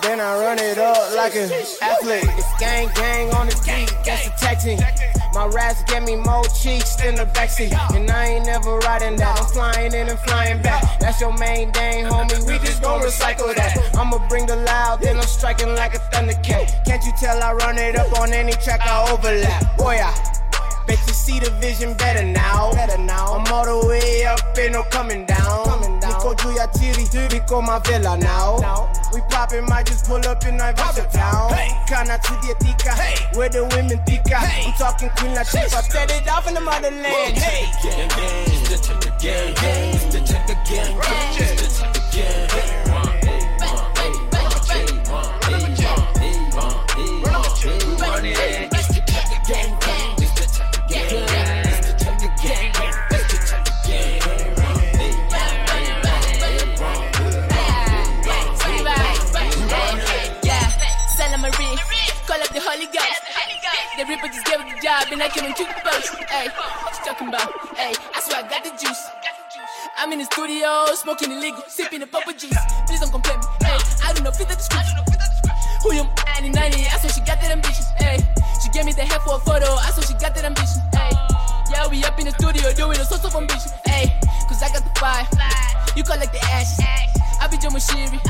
Then 0.00 0.18
I 0.18 0.40
run 0.40 0.58
it 0.58 0.78
up 0.78 1.14
like 1.14 1.36
an 1.36 1.52
athlete. 1.82 2.24
It's 2.40 2.58
gang 2.58 2.88
gang 2.94 3.34
on 3.34 3.48
the 3.48 3.56
beat, 3.68 3.92
that's 4.02 4.24
the 4.24 4.32
tag 4.40 4.60
team. 4.60 4.80
My 5.34 5.44
raps 5.48 5.82
get 5.82 6.04
me 6.04 6.16
more 6.16 6.44
cheeks 6.44 6.96
than 6.96 7.16
the 7.16 7.26
backseat. 7.26 7.76
And 7.94 8.10
I 8.10 8.40
ain't 8.40 8.46
never 8.46 8.78
riding 8.78 9.16
that. 9.16 9.38
I'm 9.38 9.46
flying 9.52 9.92
in 9.92 10.08
and 10.08 10.18
flying 10.20 10.62
back. 10.62 10.98
That's 11.00 11.20
your 11.20 11.36
main 11.36 11.70
thing, 11.70 12.06
homie. 12.06 12.48
We 12.48 12.56
just 12.64 12.80
gon' 12.80 13.02
recycle 13.02 13.54
that. 13.54 13.76
I'ma 13.94 14.26
bring 14.30 14.46
the 14.46 14.56
loud, 14.56 15.02
then 15.02 15.18
I'm 15.18 15.28
striking 15.28 15.74
like 15.74 15.94
a 15.94 15.98
thundercat. 15.98 16.86
Can't 16.86 17.04
you 17.04 17.12
tell 17.20 17.42
I 17.42 17.52
run 17.52 17.76
it 17.76 17.94
up 17.94 18.18
on 18.18 18.32
any 18.32 18.52
track 18.52 18.80
I 18.80 19.12
overlap? 19.12 19.76
Boy, 19.76 20.00
I 20.00 20.14
Bet 20.14 20.24
you 20.24 20.35
see 21.26 21.40
the 21.40 21.50
vision 21.58 21.92
better 21.94 22.24
now. 22.24 22.72
Better 22.72 22.98
now. 23.02 23.34
I'm 23.34 23.52
all 23.52 23.66
the 23.66 23.86
way 23.88 24.24
up, 24.24 24.38
ain't 24.56 24.72
no 24.72 24.82
coming 24.84 25.26
down. 25.26 25.64
Coming 25.66 25.98
down. 25.98 26.12
Nico 26.12 26.34
Julia 26.34 26.66
Tiri, 26.68 27.32
Nico 27.32 27.60
Mavella 27.60 28.16
now. 28.18 28.58
now. 28.58 28.92
We 29.12 29.20
poppin', 29.28 29.64
might 29.66 29.86
just 29.86 30.06
pull 30.06 30.22
up 30.24 30.44
in 30.46 30.56
Naivasha 30.56 31.10
town. 31.10 31.52
Hey. 31.52 31.70
Kana 31.88 32.18
to 32.18 32.32
the 32.42 32.54
Atika, 32.54 32.92
hey. 32.94 33.16
where 33.36 33.48
the 33.48 33.64
women 33.74 33.98
tika. 34.06 34.38
Hey. 34.38 34.66
I'm 34.66 34.72
talking 34.74 35.10
Queen 35.18 35.34
Latifah, 35.34 35.82
set 35.90 36.10
it 36.12 36.28
off 36.28 36.46
in 36.46 36.54
the 36.54 36.60
motherland. 36.60 37.36
Hey. 37.36 37.66
Gang, 37.82 38.08
gang. 38.08 38.46
It's 38.54 38.68
the 38.70 38.78
Tiger 38.86 39.16
gang, 39.18 39.54
gang. 39.54 39.94
It's 39.94 40.04
the 40.14 40.20
Tiger 40.20 40.56
gang, 40.64 41.00
gang. 41.00 41.76
The 64.06 64.14
Ripper 64.14 64.28
just 64.28 64.46
gave 64.46 64.62
the 64.62 64.78
job 64.78 65.10
and 65.10 65.18
I 65.18 65.26
and 65.26 65.56
took 65.58 65.66
the 65.66 65.82
post. 65.82 66.14
Hey, 66.30 66.46
what 66.54 66.94
you 66.94 67.02
talking 67.02 67.26
about? 67.26 67.50
Hey, 67.74 67.90
I 68.14 68.22
swear 68.22 68.38
I 68.38 68.46
got 68.46 68.62
the 68.62 68.70
juice. 68.78 69.02
I'm 69.98 70.12
in 70.12 70.20
the 70.20 70.26
studio, 70.30 70.86
smoking 70.94 71.32
illegal, 71.32 71.58
sipping 71.66 71.98
the 71.98 72.06
purple 72.06 72.30
juice. 72.30 72.54
Please 72.86 73.02
don't 73.02 73.10
complain 73.10 73.42
me. 73.42 73.46
Hey, 73.66 73.74
I 74.06 74.14
don't 74.14 74.22
know 74.22 74.30
fit 74.30 74.46
the 74.46 74.54
description. 74.54 74.94
Who 75.82 75.90
you 75.98 76.06
90 76.38 76.54
90? 76.54 76.86
I 76.86 77.02
saw 77.02 77.10
she 77.10 77.18
got 77.26 77.42
that 77.42 77.50
ambition. 77.50 77.82
Hey, 77.98 78.22
she 78.62 78.70
gave 78.70 78.86
me 78.86 78.94
the 78.94 79.02
head 79.02 79.18
for 79.26 79.34
a 79.34 79.42
photo. 79.42 79.74
I 79.74 79.90
saw 79.90 79.98
she 80.06 80.14
got 80.22 80.38
that 80.38 80.46
ambition. 80.46 80.86
Hey, 80.94 81.10
yeah, 81.74 81.90
we 81.90 81.98
up 82.06 82.14
in 82.22 82.30
the 82.30 82.34
studio 82.38 82.70
doing 82.78 82.94
a 83.02 83.04
source 83.04 83.26
of 83.26 83.34
ambition. 83.34 83.74
Hey, 83.90 84.14
cause 84.46 84.62
I 84.62 84.70
got 84.70 84.86
the 84.86 84.94
fire. 85.02 85.26
You 85.98 86.06
collect 86.06 86.30
the 86.30 86.42
ashes. 86.54 86.78
I 87.42 87.50
be 87.50 87.58
Joe 87.58 87.74
Mashiri. 87.74 88.22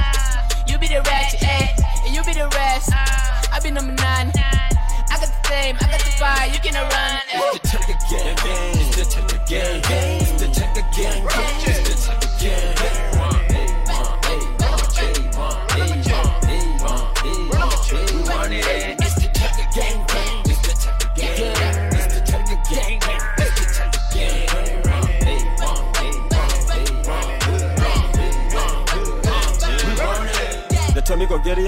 You 0.73 0.81
be 0.81 0.89
the 0.89 1.05
ratchet. 1.05 1.45
Hey, 1.45 1.69
and 2.01 2.17
you 2.17 2.25
be 2.25 2.33
the 2.33 2.49
rest. 2.57 2.97
I 2.97 3.61
be 3.61 3.69
number 3.71 3.93
nine. 3.93 4.33
I 5.17 5.19
got 5.19 5.29
the 5.29 5.49
fame, 5.49 5.77
I 5.81 5.89
got 5.89 6.01
the 6.01 6.13
fire. 6.21 6.47
You 6.53 6.59
cannot 6.61 6.93
run. 6.93 7.21
It's 7.33 7.73
the 7.73 7.79
Tiger 7.79 7.97
gang. 8.11 8.37
It's 8.77 8.97
the 8.97 9.05
Tiger 9.09 9.41
gang, 9.49 9.81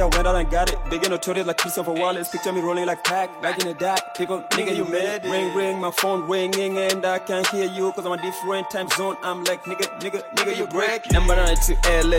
I 0.01 0.07
went 0.07 0.27
out 0.27 0.37
and 0.37 0.51
got 0.51 0.73
it. 0.73 0.79
Big 0.91 1.03
and 1.05 1.11
notorious 1.11 1.47
like 1.47 1.57
piece 1.59 1.77
of 1.79 1.87
Christopher 1.87 2.01
Wallace. 2.01 2.29
Picture 2.29 2.53
me 2.53 2.61
rolling 2.61 2.87
like 2.87 3.05
pack, 3.05 3.41
back 3.43 3.59
in 3.61 3.69
the 3.69 3.75
dark. 3.75 4.15
People, 4.17 4.41
nigga, 4.51 4.77
you 4.77 4.85
mad? 4.85 5.25
Ring, 5.25 5.55
ring, 5.55 5.79
my 5.81 5.91
phone 5.91 6.29
ringing 6.29 6.79
and 6.79 7.05
I 7.05 7.19
can't 7.19 7.47
hear 7.49 7.67
you 7.67 7.93
cause 7.93 8.05
I'm 8.07 8.13
a 8.13 8.23
different 8.23 8.71
time 8.71 8.89
zone. 8.91 9.17
I'm 9.23 9.45
like, 9.45 9.65
nigga, 9.65 9.87
nigga, 10.01 10.23
nigga, 10.35 10.57
you 10.57 10.67
break. 10.67 11.11
Number 11.13 11.37
nine 11.37 11.57
to 11.57 11.75
LA, 12.05 12.19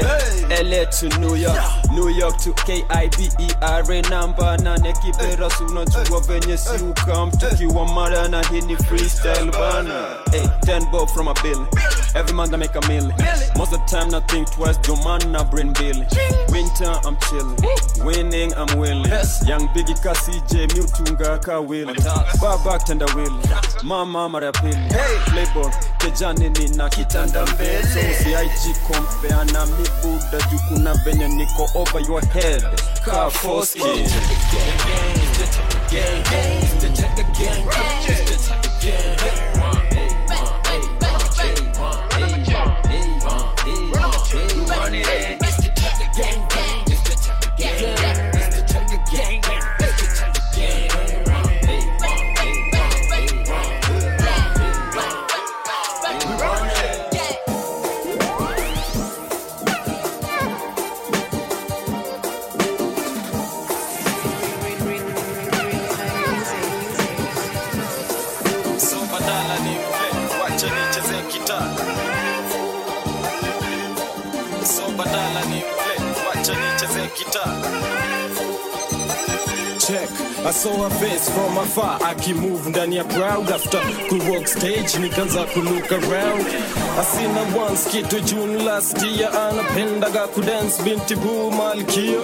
LA 0.63 0.85
to 0.85 1.19
New 1.19 1.35
York, 1.35 1.59
New 1.91 2.09
York 2.09 2.37
to 2.39 2.53
KIBERA. 2.53 4.09
Number 4.09 4.57
nine, 4.57 4.79
nane 4.81 4.93
kibera 4.93 5.49
unajua 5.69 6.19
venye 6.19 6.57
si 6.57 6.83
ukam 6.83 7.31
tukiwa 7.31 7.85
mara 7.85 8.27
na 8.27 8.43
hii 8.43 8.61
ni 8.61 8.75
freestyle 8.75 9.51
bana. 9.51 10.07
Hey, 10.31 10.47
10 10.65 10.91
bob 10.91 11.09
from 11.09 11.27
a 11.27 11.33
bill. 11.43 11.67
Every 12.15 12.33
month 12.33 12.53
I 12.53 12.57
make 12.57 12.75
a 12.75 12.81
million. 12.87 13.13
Most 13.55 13.73
of 13.73 13.79
the 13.79 13.85
time 13.87 14.13
I 14.13 14.19
think 14.21 14.51
twice, 14.51 14.77
do 14.77 14.95
man 15.03 15.35
I 15.35 15.43
bring 15.43 15.73
billing. 15.73 16.07
Winter 16.49 16.93
I'm 17.05 17.17
chilling, 17.29 17.57
winning 18.03 18.53
I'm 18.55 18.77
willing. 18.77 19.05
Young 19.45 19.67
Biggie 19.73 19.95
kasi 20.01 20.41
J 20.49 20.67
Mutunga 20.73 21.41
ka 21.43 21.59
willing. 21.61 21.95
Baba 22.41 22.79
tenda 22.79 23.05
willing, 23.15 23.41
mama 23.83 24.27
mara 24.29 24.45
ya 24.47 24.51
pili. 24.51 24.89
Playboy 25.25 25.71
kejani 25.99 26.49
nina 26.49 26.89
kitanda 26.89 27.45
mbele. 27.45 27.83
So 27.83 27.99
usiaiji 27.99 28.73
compare 28.87 29.45
na 29.53 29.65
mibuda 29.65 30.37
juu 30.51 30.59
kuna 30.67 30.93
venye 30.93 31.27
niko 31.27 31.69
over 31.75 32.01
your 32.07 32.21
head. 32.25 32.63
Ka 33.05 33.29
Foski. 33.29 33.79
So 33.79 33.89
check. 79.89 80.09
I 80.45 80.51
saw 80.51 80.83
her 80.83 80.89
face 81.01 81.29
from 81.29 81.57
afar. 81.57 81.99
Akimove 82.09 82.69
ndani 82.69 82.95
ya 82.95 83.03
crowd. 83.03 83.49
After 83.51 83.81
kuwalk 84.09 84.47
stage 84.47 84.97
nikaanza 85.01 85.43
kulook 85.43 85.91
around. 85.91 86.45
Asina 86.99 87.41
once 87.63 87.89
kitu 87.89 88.19
June 88.19 88.63
last 88.63 88.97
year. 89.03 89.29
Anapendaga 89.49 90.27
kudance 90.27 90.83
binti 90.83 91.15
boo 91.15 91.51
malkia 91.51 92.19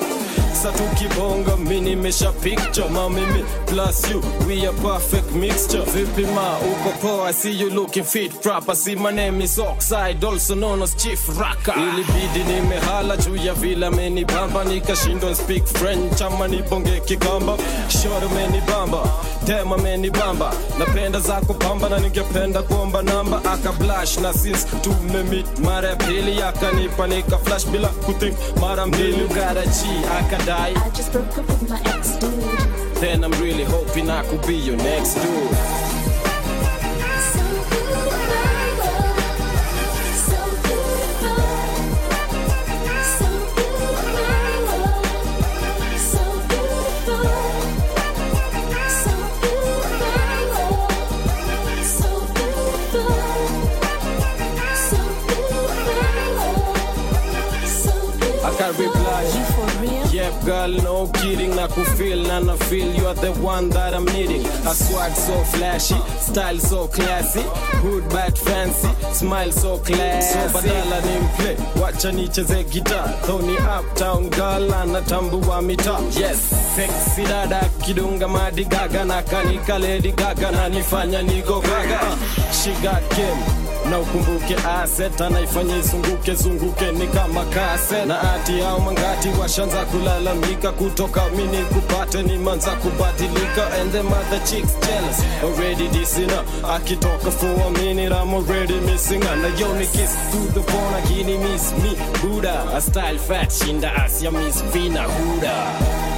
sa 0.56 0.72
tukibonga 0.72 1.58
mi 1.58 1.82
nimesha 1.82 2.32
picture 2.42 2.90
ma 2.90 3.10
mimi 3.10 3.44
plus 3.68 4.10
you. 4.10 4.22
We 4.48 4.66
a 4.66 4.72
perfect 4.74 5.32
mixture. 5.36 5.82
Vipi 5.84 6.26
ma 6.34 6.58
uko 6.60 6.92
poa 7.02 7.28
I 7.30 7.32
see 7.32 7.52
you 7.52 7.70
looking 7.70 8.04
fit 8.04 8.42
proper. 8.42 8.76
See 8.76 8.96
my 8.96 9.12
name 9.12 9.42
is 9.42 9.60
Oxide 9.60 10.24
also 10.24 10.56
known 10.56 10.82
as 10.82 10.96
Chief 10.96 11.20
Raka 11.40 11.74
ilibidi 11.76 12.44
nimehala 12.54 13.18
juu 13.18 13.36
ya 13.36 13.54
vile 13.54 13.86
amenibamba 13.86 14.64
nikashindwa 14.64 15.36
speak 15.36 15.66
French 15.66 16.22
ama 16.22 16.48
nibonge 16.48 17.00
kikamba. 17.00 17.58
Short 17.90 18.24
amenibamba 18.24 19.00
dem 19.46 19.74
amenibamba 19.74 20.54
napenda 20.80 21.20
zako 21.20 21.54
pamba 21.54 21.90
na 21.90 22.00
ningependa 22.00 22.62
kuomba 22.62 23.02
namba. 23.02 23.42
Akablash 23.46 24.18
na 24.22 24.34
since 24.34 24.66
tumemit 24.82 25.60
mara 25.60 25.90
ya 25.90 25.96
pili 25.96 26.42
akanipa 26.42 27.08
nika 27.08 27.38
flash 27.38 27.66
bila 27.68 27.88
kuthink. 27.88 28.36
Mara 28.62 28.86
mbili 28.86 29.24
ugarachi 29.24 29.90
akadai 30.20 30.72
I 30.76 30.90
just 30.98 31.12
broke 31.12 31.38
up 31.38 31.50
with 31.50 31.70
my 31.70 31.80
ex 31.98 32.18
dude. 32.20 32.34
then 33.02 33.24
I'm 33.24 33.32
really 33.42 33.64
hoping 33.64 34.10
I 34.10 34.24
could 34.24 34.46
be 34.48 34.56
your 34.56 34.78
next 34.78 35.16
dude 35.16 35.58
girl, 60.44 60.70
no 60.84 61.08
kidding. 61.08 61.56
na 61.56 61.68
kufeel 61.68 62.28
na 62.28 62.40
na 62.40 62.56
feel 62.56 62.94
you 62.96 63.06
are 63.08 63.14
the 63.16 63.32
one 63.42 63.70
that 63.70 63.94
I'm 63.94 64.06
needing. 64.06 64.46
A 64.46 64.74
swag 64.74 65.14
so 65.14 65.44
flashy, 65.46 65.96
style 66.20 66.58
so 66.60 66.88
classy, 66.88 67.44
good 67.82 68.08
bad 68.10 68.38
fancy, 68.38 68.90
smile 69.14 69.52
so 69.52 69.78
classy. 69.80 70.34
So 70.34 70.60
badala 70.60 71.02
ni 71.06 71.12
nimple, 71.14 71.82
wacha 71.82 72.12
nicheze 72.12 72.64
guitar. 72.72 73.08
Though 73.26 73.40
ni 73.42 73.56
uptown 73.58 74.30
girl 74.30 74.74
anatambua 74.74 75.62
mitaa. 75.62 76.00
Yes, 76.20 76.40
sexy 76.76 77.24
dada 77.24 77.70
kidunga 77.86 78.28
Madi 78.28 78.66
Gaga 78.66 79.06
na 79.06 79.22
kanika 79.22 79.80
lady 79.80 80.12
gaga 80.12 80.52
na 80.52 80.70
nifanya 80.70 81.22
niko 81.22 81.62
gaga. 81.62 82.00
She 82.52 82.72
got 82.84 83.02
game 83.16 83.65
na 83.92 84.00
ukumbuke 84.00 84.56
aset 84.82 85.22
anaifanya 85.22 85.78
izunguke 85.78 86.36
zunguke 86.36 86.92
ni 86.92 87.08
kama 87.08 87.46
kase 87.46 88.06
na 88.06 88.34
ati 88.34 88.62
au 88.62 88.82
mangati 88.82 89.30
washanza 89.42 89.86
kulalamika 89.86 90.72
kutoka 90.72 91.22
mini 91.30 91.58
kupate 91.58 92.24
ni 92.24 92.38
manza 92.38 92.72
kubadilika. 92.72 93.66
And 93.82 93.92
the 93.92 94.04
mother 94.04 94.40
chicks 94.46 94.74
jealous. 94.86 95.22
Already 95.44 95.88
disina 95.88 96.44
akitoka 96.76 97.32
for 97.32 97.48
a 97.68 97.70
minute 97.72 98.12
I'm 98.12 98.34
already 98.34 98.80
missing 98.82 99.24
and 99.24 99.46
a 99.46 99.50
yoni 99.60 99.86
kiss 99.86 100.16
to 100.32 100.38
the 100.54 100.62
phone 100.64 100.94
akini 100.94 101.38
miss 101.38 101.72
me. 101.84 101.96
Buddha 102.22 102.70
a 102.74 102.82
style 102.82 103.18
fat 103.18 103.50
shinda 103.52 103.92
asya 103.96 104.32
miss 104.32 104.62
Vina 104.74 105.04
Huda 105.04 106.15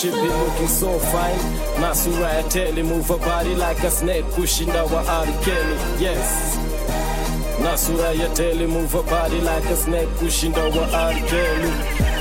She 0.00 0.08
be 0.10 0.16
looking 0.16 0.68
so 0.68 0.98
fine. 0.98 1.38
Na 1.80 1.92
sura 1.92 2.32
ya 2.32 2.42
tele 2.48 2.82
move 2.82 3.06
her 3.08 3.18
body 3.18 3.54
like 3.54 3.82
a 3.84 3.90
snake 3.90 4.24
kushinda 4.32 4.84
wa 4.90 5.00
R. 5.06 5.26
Kelly. 5.44 5.76
Yes. 6.00 6.56
Na 7.60 7.76
sura 7.76 8.12
ya 8.14 8.28
tele 8.34 8.66
move 8.66 8.92
her 8.92 9.02
body 9.02 9.40
like 9.42 9.64
a 9.66 9.76
snake 9.76 10.08
kushinda 10.18 10.64
wa 10.74 10.84
R. 10.96 11.12
Kelly. 11.28 11.70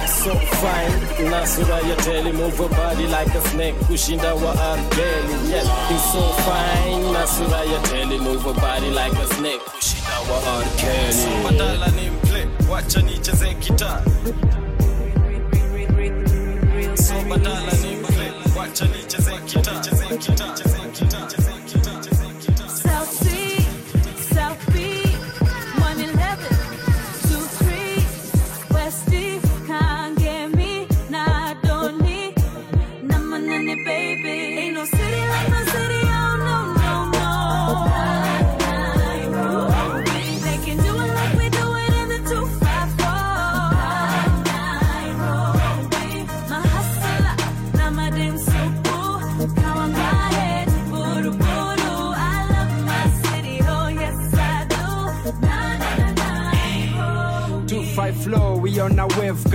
So 0.07 0.35
fine, 0.59 1.29
na 1.31 1.45
sura 1.45 1.79
ya 1.87 1.95
tele 2.03 2.33
move 2.33 2.57
her 2.57 2.67
body 2.67 3.07
like 3.07 3.33
a 3.33 3.41
snake 3.47 3.75
kushinda 3.87 4.35
wa 4.35 4.51
R. 4.51 4.77
Kelly. 4.91 5.49
Yes, 5.49 5.67
he's 5.87 6.03
so 6.11 6.21
fine, 6.43 7.13
na 7.13 7.23
sura 7.25 7.63
ya 7.63 7.79
tele 7.83 8.17
move 8.19 8.41
her 8.43 8.53
body 8.59 8.89
like 8.89 9.13
a 9.13 9.27
snake 9.35 9.61
kushinda 9.61 10.19
wa 10.29 10.37
R. 10.57 10.63
Kelly. 10.75 11.13
So 11.13 11.29
badala 11.47 11.87
ni 11.95 12.09
mple, 12.09 12.47
wacha 12.69 13.01
nicheze 13.01 13.53
guitar. 13.61 14.03
So 16.99 17.13
badala 17.29 17.71
ni 17.81 17.95
mple, 17.95 18.31
wacha 18.59 18.85
nicheze 18.85 19.31
guitar. 19.45 20.68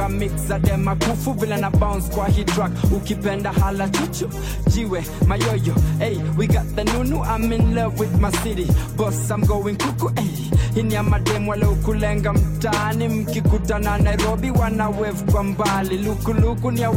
Wave 0.05 0.29
kamixa 0.29 0.59
dem 0.59 0.89
akufu 0.89 1.33
vile 1.33 1.57
na 1.57 1.71
bounce 1.71 2.09
kwa 2.15 2.29
hii 2.29 2.45
track. 2.45 2.73
Ukipenda 2.97 3.53
hala 3.53 3.89
chuchu 3.89 4.29
jiwe 4.67 5.05
mayoyo 5.27 5.75
hey 5.99 6.19
we 6.39 6.47
got 6.47 6.75
the 6.77 6.85
nunu 6.85 7.25
i'm 7.25 7.53
in 7.53 7.75
love 7.75 7.99
with 8.01 8.21
my 8.21 8.31
city. 8.31 8.67
Boss 8.97 9.31
i'm 9.31 9.47
going 9.47 9.77
kuku 9.77 10.09
hey 10.21 10.51
hini 10.75 10.95
ya 10.95 11.03
mademu 11.03 11.51
wale 11.51 11.67
ukulenga 11.67 12.33
mtaani 12.33 13.09
mkikutana 13.09 13.99
nairobi 13.99 14.51
wana 14.51 14.89
wave 14.89 15.33
kwa 15.33 15.43
mbali. 15.45 15.99
Lukuluku 15.99 16.71
ni 16.71 16.81
ya 16.81 16.91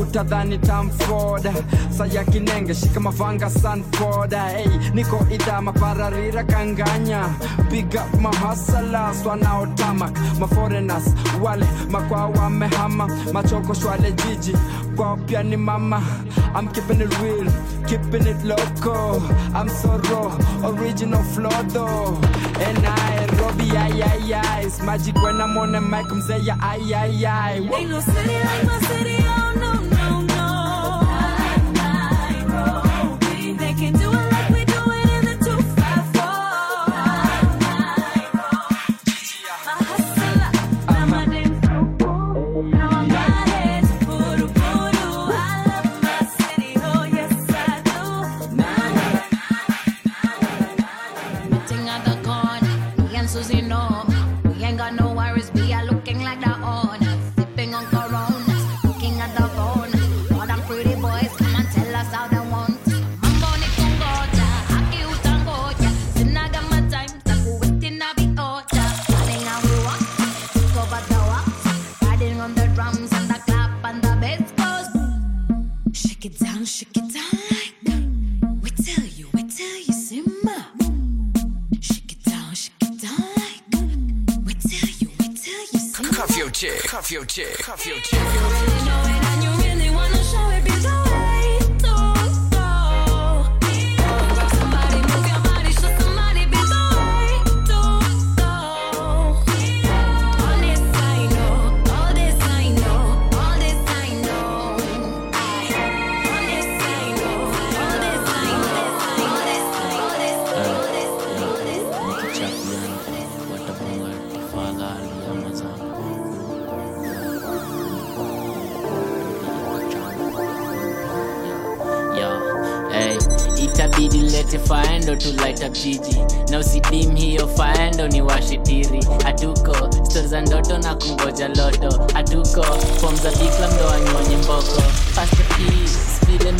utadhani 0.00 0.58
tamford 0.58 1.50
saya 1.98 2.24
kinenge 2.24 2.74
shika 2.74 3.00
mavanga 3.00 3.50
sanford 3.50 4.34
hey 4.34 4.66
niko 4.94 5.26
idha 5.30 5.60
mapararira 5.62 6.44
kanganya. 6.44 7.28
Big 7.70 7.94
up 7.94 8.20
mahasalas 8.20 9.26
wanaotamak 9.26 10.18
maforenas 10.40 11.14
wale 11.42 11.66
makwa 11.90 12.26
wamehama. 12.26 13.06
Machoko 13.32 13.74
shwale 13.74 14.12
jiji 14.12 14.56
kwao 14.96 15.16
pia 15.16 15.42
ni 15.42 15.56
mama. 15.56 16.02
I'm 16.54 16.68
keeping 16.68 17.00
it 17.02 17.12
real, 17.20 17.46
keeping 17.86 18.26
it 18.26 18.42
local. 18.44 19.20
I'm 19.54 19.68
so 19.68 19.98
raw, 19.98 20.70
original 20.70 21.22
flow 21.22 21.62
though. 21.68 22.18
And 22.58 22.86
Nairobi, 23.46 23.78
ay 23.78 24.02
ay 24.02 24.34
ay. 24.34 24.66
It's 24.66 24.82
magic 24.82 25.14
when 25.22 25.40
I'm 25.40 25.56
on 25.56 25.70
the 25.70 25.80
mic, 25.80 26.10
I'm 26.10 26.20
saying 26.20 26.50
ay 26.50 26.82
ay 26.90 27.22
ay. 27.22 27.62
Ain't 27.62 27.90
no 27.90 28.00
city 28.00 28.34
like 28.42 28.64
my 28.66 28.78
city, 28.80 29.25
cuff 87.06 87.12
your 87.12 87.24
chick, 87.24 87.58
cuff 87.58 87.86
your 87.86 88.00
chick. 88.00 88.75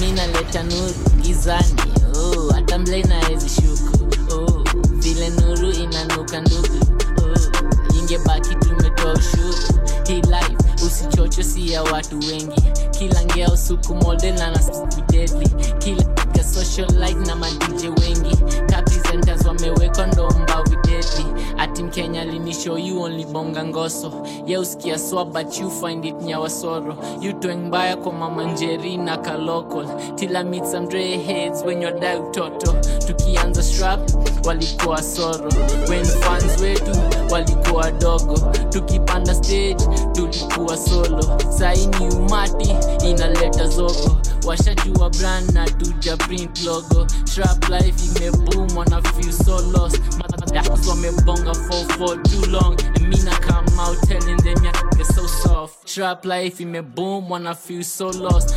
Mi 0.01 0.12
naleta 0.12 0.62
nuru 0.62 0.94
gizani 1.22 1.83
oh, 2.16 2.53
hata 2.55 2.79
mle 2.79 3.05
oh, 4.33 4.64
vile 4.92 5.31
nuru 5.31 5.70
inanuka 5.70 6.40
ndugu 6.40 6.77
oh, 7.18 7.94
ingebaki 7.99 8.55
tumetoa 8.55 9.12
ushuru. 9.12 9.55
Hii 10.07 10.14
life 10.22 10.57
usichocho 10.87 11.42
si 11.42 11.72
ya 11.72 11.83
watu 11.83 12.18
wengi. 12.18 12.62
Kila 12.99 13.25
ngeo 13.25 13.57
suku 13.57 13.94
model 13.94 14.35
na 14.35 14.51
nasidedli 14.51 15.49
kila 15.79 16.05
social 16.55 16.88
socialite 16.88 17.27
na 17.27 17.37
madj 17.37 17.85
wengi. 17.85 18.37
Kapresenters 18.70 19.46
wamewekwa 19.46 20.07
ndo 20.07 20.31
mbawi 20.31 20.77
deadly 21.07 21.45
ati 21.59 21.83
mkenya 21.83 22.25
linishow 22.25 22.79
you 22.79 23.03
ngoso. 23.64 24.12
Ye 24.47 24.59
usikia 24.59 24.99
but 25.25 25.59
you 25.61 25.71
find 25.71 26.05
it 26.05 26.14
nyawasoro. 26.23 26.97
You 27.21 27.33
mbaya 27.66 27.97
kwa 27.97 28.12
mama 28.12 28.45
na 28.97 29.16
kalokol 29.16 29.87
you're 31.83 32.01
die 32.01 32.16
utoto 32.16 32.75
tukianza 33.07 33.62
strap 33.62 34.01
walikuwa 34.47 35.03
soro. 35.03 35.49
When 35.88 36.05
fans 36.05 36.61
wetu 36.62 36.90
walikuwa 37.31 37.90
dogo. 37.90 38.38
Tukipanda 38.71 39.35
stage 39.35 39.77
tulikuwa 40.12 40.77
solo. 40.77 41.38
Saini 41.59 42.09
umati 42.16 42.77
inaleta 43.11 43.69
zogo. 43.69 44.16
Washajua 44.47 45.11
brand 45.11 45.51
na 45.53 45.71
tuja 45.71 46.16
print 46.16 46.64
logo. 46.64 47.07
Trap 47.35 47.69
life 47.69 48.05
imebumwa 48.07 48.85
na 48.87 49.03
feel 49.03 49.33
so 49.33 49.59
lost 49.73 50.01
madakas 50.57 50.87
wamebonga 50.88 51.55
for 51.55 51.85
for 51.97 52.23
too 52.23 52.51
long. 52.51 52.77
And 52.97 53.09
me 53.09 53.16
not 53.25 53.40
come 53.42 53.66
out 53.79 53.97
telling 54.09 54.37
them 54.38 54.64
ya 54.64 54.73
they're 54.92 55.05
so 55.05 55.27
soft. 55.27 55.87
Trap 55.87 56.25
life 56.25 56.61
in 56.61 56.73
me 56.73 56.81
boom 56.81 57.29
when 57.29 57.47
I 57.47 57.55
feel 57.55 57.83
so 57.83 58.09
lost. 58.09 58.55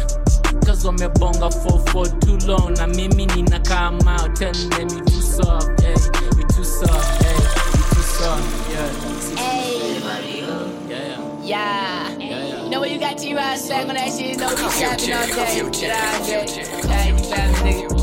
Cause 0.65 0.85
wamebonga 0.85 1.51
for 1.63 1.79
for 1.91 2.05
too 2.21 2.37
long. 2.47 2.73
Na 2.73 2.87
mimi 2.87 3.25
nina 3.27 3.59
come 3.61 3.99
out 4.07 4.35
telling 4.35 4.69
them 4.69 4.89
you 4.89 5.05
too 5.05 5.21
soft 5.21 5.81
hey, 5.81 5.91
you 5.91 6.43
too 6.47 6.63
soft 6.63 7.23
hey, 7.23 7.35
you 7.35 7.83
too 7.93 8.01
soft 8.01 8.69
yeah. 8.69 8.89
Hey. 9.37 9.99
yeah. 10.89 11.17
Yeah. 11.43 12.17
yeah 12.17 12.63
You 12.63 12.69
know 12.69 12.79
what 12.79 12.91
you 12.91 12.99
got 12.99 13.17
to 13.17 13.27
your 13.27 13.55
swag 13.57 13.87
on 13.89 13.95
that 13.95 14.11
shit, 14.17 14.37
don't 14.37 14.55
be 14.55 14.61
Cuff 14.61 14.79
your 14.79 14.95
trapping 14.95 15.13
all 15.13 15.25
chick, 15.25 15.35
cuff 15.35 16.27
day. 16.27 16.35
your 16.35 16.45
chick, 16.45 16.67
Yeah, 16.85 17.87
cuff 17.87 17.98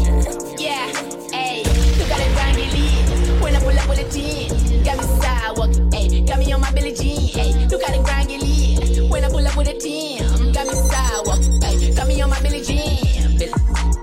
up 3.87 3.96
with 3.96 4.07
a 4.07 4.11
team, 4.11 4.49
got 4.85 4.96
me 4.96 5.05
sidewalk, 5.20 5.70
hey, 5.92 6.20
got 6.22 6.38
me 6.38 6.53
on 6.53 6.61
my 6.61 6.70
Billie 6.72 6.94
Jean, 6.94 7.29
hey, 7.29 7.66
look 7.68 7.83
at 7.83 7.94
it 7.94 8.05
grind 8.05 8.31
your 8.31 8.40
lead. 8.40 9.11
When 9.11 9.25
I 9.25 9.29
pull 9.29 9.46
up 9.46 9.57
with 9.57 9.68
a 9.68 9.79
team, 9.79 10.18
got 10.53 10.66
me 10.66 10.75
sidewalk, 10.75 11.42
hey, 11.62 11.94
got 11.94 12.09
me 12.09 12.20
on 12.20 12.31
my 12.31 12.40
Billie 12.40 12.62
Jean. 12.62 13.38
Bill, 13.38 13.53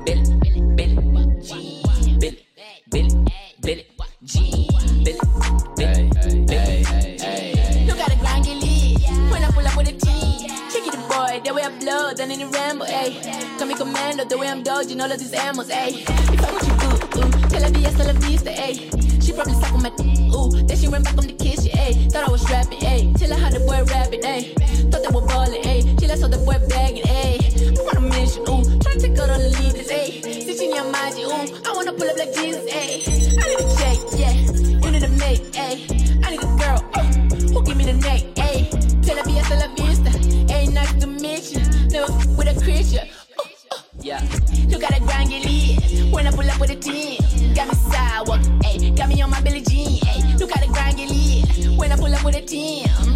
Bill, 0.06 0.24
Bill, 0.40 0.76
Bill, 0.76 1.42
Jean, 1.42 2.20
Bill, 2.20 2.36
Bill, 2.90 3.08
Bill, 3.62 3.82
Jean, 4.24 5.04
Bill, 5.04 5.20
Bill, 5.76 6.12
Bill. 6.48 6.70
Look 7.88 8.00
at 8.00 8.10
the 8.10 8.18
grind 8.20 8.46
get 8.46 8.58
lit 8.64 9.32
when 9.32 9.44
I 9.44 9.52
pull 9.52 9.68
up 9.68 9.76
with 9.76 9.90
a 9.90 9.94
team. 9.94 10.50
Check 10.72 10.88
it, 10.88 10.92
the 10.92 10.98
boy, 11.10 11.42
the 11.44 11.54
way 11.54 11.64
I 11.64 11.80
blow, 11.80 12.14
done 12.14 12.32
in 12.32 12.40
the 12.40 12.48
ramble, 12.48 12.86
ayy. 12.86 13.58
Call 13.58 13.68
me 13.68 13.76
commando, 13.76 14.24
the 14.26 14.38
way 14.38 14.48
I'm 14.48 14.64
dodging 14.64 15.02
all 15.02 15.12
of 15.12 15.20
these 15.20 15.34
ammos, 15.34 15.70
ayy. 15.70 16.04
If 16.34 16.42
I 16.42 16.52
want 16.52 16.68
you 16.68 16.74
good, 16.78 17.18
ooh, 17.18 17.50
tell 17.50 17.64
her 17.64 17.70
the 17.70 17.82
hasta 17.82 18.04
la 18.06 18.14
vista, 18.14 18.50
ayy. 18.50 19.13
She 19.34 19.38
probably 19.38 19.56
suck 19.56 19.74
on 19.74 19.82
my 19.82 19.90
ooh, 20.38 20.52
then 20.68 20.78
she 20.78 20.88
went 20.88 21.06
back 21.06 21.18
on 21.18 21.26
the 21.26 21.34
kiss, 21.34 21.66
yeah, 21.66 21.90
ayy. 21.90 22.12
Thought 22.12 22.30
I 22.30 22.32
was 22.32 22.44
rapping, 22.52 22.78
ayy. 22.82 23.18
Till 23.18 23.34
I 23.34 23.40
had 23.40 23.54
the 23.54 23.62
boy 23.62 23.82
rapping, 23.90 24.22
ayy. 24.22 24.54
Thought 24.92 25.02
they 25.02 25.10
were 25.10 25.26
ballin', 25.26 25.64
ayy. 25.64 25.98
Till 25.98 26.12
I 26.12 26.16
saw 26.16 26.28
the 26.28 26.38
boy 26.38 26.62
bagging, 26.70 27.02
ayy. 27.02 27.74
I 27.74 27.82
want 27.82 27.98
a 27.98 28.02
mission, 28.14 28.44
ooh, 28.46 28.62
tryna 28.78 29.02
take 29.02 29.18
out 29.18 29.32
all 29.32 29.40
the 29.42 29.50
leaders, 29.58 29.90
ayy. 29.90 30.22
Stitching 30.22 30.70
your 30.70 30.86
magic, 30.92 31.26
ooh, 31.26 31.50
I 31.66 31.74
wanna 31.74 31.94
pull 31.94 32.08
up 32.08 32.16
like 32.16 32.32
Jesus, 32.36 32.62
ayy. 32.70 33.10
I 33.42 33.46
need 33.50 33.58
a 33.58 33.68
check, 33.74 33.98
yeah. 34.22 34.38
You 34.86 34.92
need 34.94 35.02
a 35.02 35.10
mate, 35.18 35.42
ayy. 35.58 35.82
I 36.22 36.30
need 36.30 36.44
a 36.46 36.50
girl, 36.62 36.78
ooh, 36.94 37.58
who 37.58 37.66
give 37.66 37.76
me 37.76 37.86
the 37.86 37.98
neck, 38.06 38.22
ayy. 38.38 38.70
Tell 39.02 39.18
her 39.18 39.26
be 39.26 39.34
hasta 39.34 39.58
la 39.58 39.68
vista, 39.74 40.14
ayy. 40.54 40.72
Nice 40.72 40.94
to 41.02 41.08
meet 41.08 41.58
you. 41.58 41.62
Never 41.90 42.14
f- 42.14 42.38
with 42.38 42.54
a 42.54 42.56
creature. 42.62 43.02
Ooh, 43.42 43.50
ooh, 43.50 43.82
yeah. 44.00 44.22
Look 44.70 44.84
at 44.84 44.94
that 44.94 45.02
grind 45.02 45.32
get 45.32 45.42
lit 45.42 46.14
when 46.14 46.28
I 46.28 46.32
pull 46.32 46.46
up 46.48 46.60
with 46.62 46.70
a 46.70 46.76
team. 46.78 47.23
When 52.52 53.13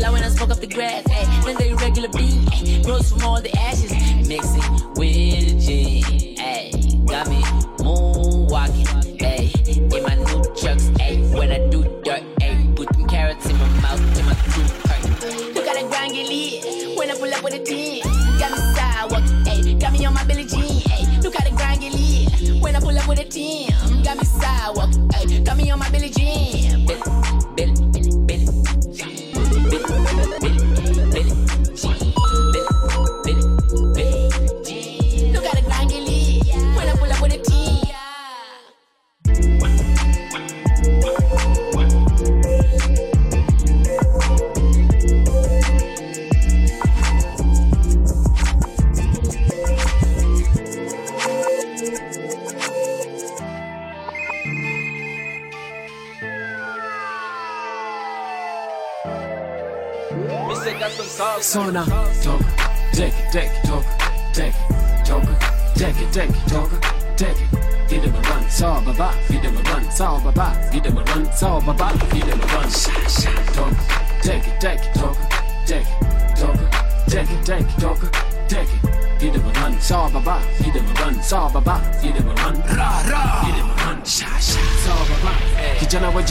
teen 0.00 0.12
till 0.12 0.24
I 0.24 0.28
spoke 0.28 0.50
up 0.50 0.60
the 0.60 0.66
grass, 0.66 1.04
ayy. 1.04 1.44
Then 1.44 1.56
the 1.56 1.74
regular 1.76 2.08
bean, 2.08 2.44
ayy. 2.46 2.86
Rose 2.86 3.10
from 3.10 3.22
all 3.22 3.40
the 3.40 3.56
ashes, 3.58 3.92
mixing 4.26 4.62
with 4.96 5.60
J, 5.60 6.02
ayy. 6.38 7.06
Got 7.06 7.28
me 7.28 7.42
moonwalking, 7.78 8.86
ayy. 9.18 9.94
In 9.94 10.02
my 10.02 10.14
new 10.14 10.42
trucks, 10.56 10.88
ayy. 11.00 11.36
When 11.36 11.52
I 11.52 11.58
do 11.68 11.82
dirt, 12.04 12.22
ayy. 12.40 12.76
Put 12.76 12.88
them 12.92 13.06
carrots 13.06 13.46
in 13.46 13.56
my 13.58 13.68
mouth 13.80 14.00
till 14.14 14.24
my 14.24 14.34
tooth 14.52 14.86
hurt. 14.86 15.54
Look 15.54 15.66
at 15.66 15.74
that 15.74 15.88
grind 15.90 16.12
get 16.12 16.28
lit 16.28 16.96
when 16.96 17.10
I 17.10 17.14
pull 17.14 17.32
up 17.32 17.42
with 17.44 17.54
a 17.54 17.62
team. 17.62 18.02
Got 18.38 18.52
me 18.52 18.58
sidewalk, 18.74 19.24
ayy. 19.46 19.80
Got 19.80 19.92
me 19.92 20.04
on 20.06 20.14
my 20.14 20.24
Billie 20.24 20.44
Jean, 20.44 20.80
ayy. 20.96 21.22
Look 21.22 21.36
at 21.36 21.44
the 21.44 21.56
grind 21.56 21.80
get 21.80 21.92
lit 21.92 22.62
when 22.62 22.74
I 22.76 22.80
pull 22.80 22.96
up 22.96 23.08
with 23.08 23.20
a 23.20 23.24
team. 23.24 23.70
Got 24.02 24.16
me 24.18 24.24
sidewalk, 24.24 24.90
ayy. 25.18 25.44
Got 25.44 25.56
me 25.56 25.70
on 25.70 25.78
my 25.78 25.90
Billie 25.90 26.09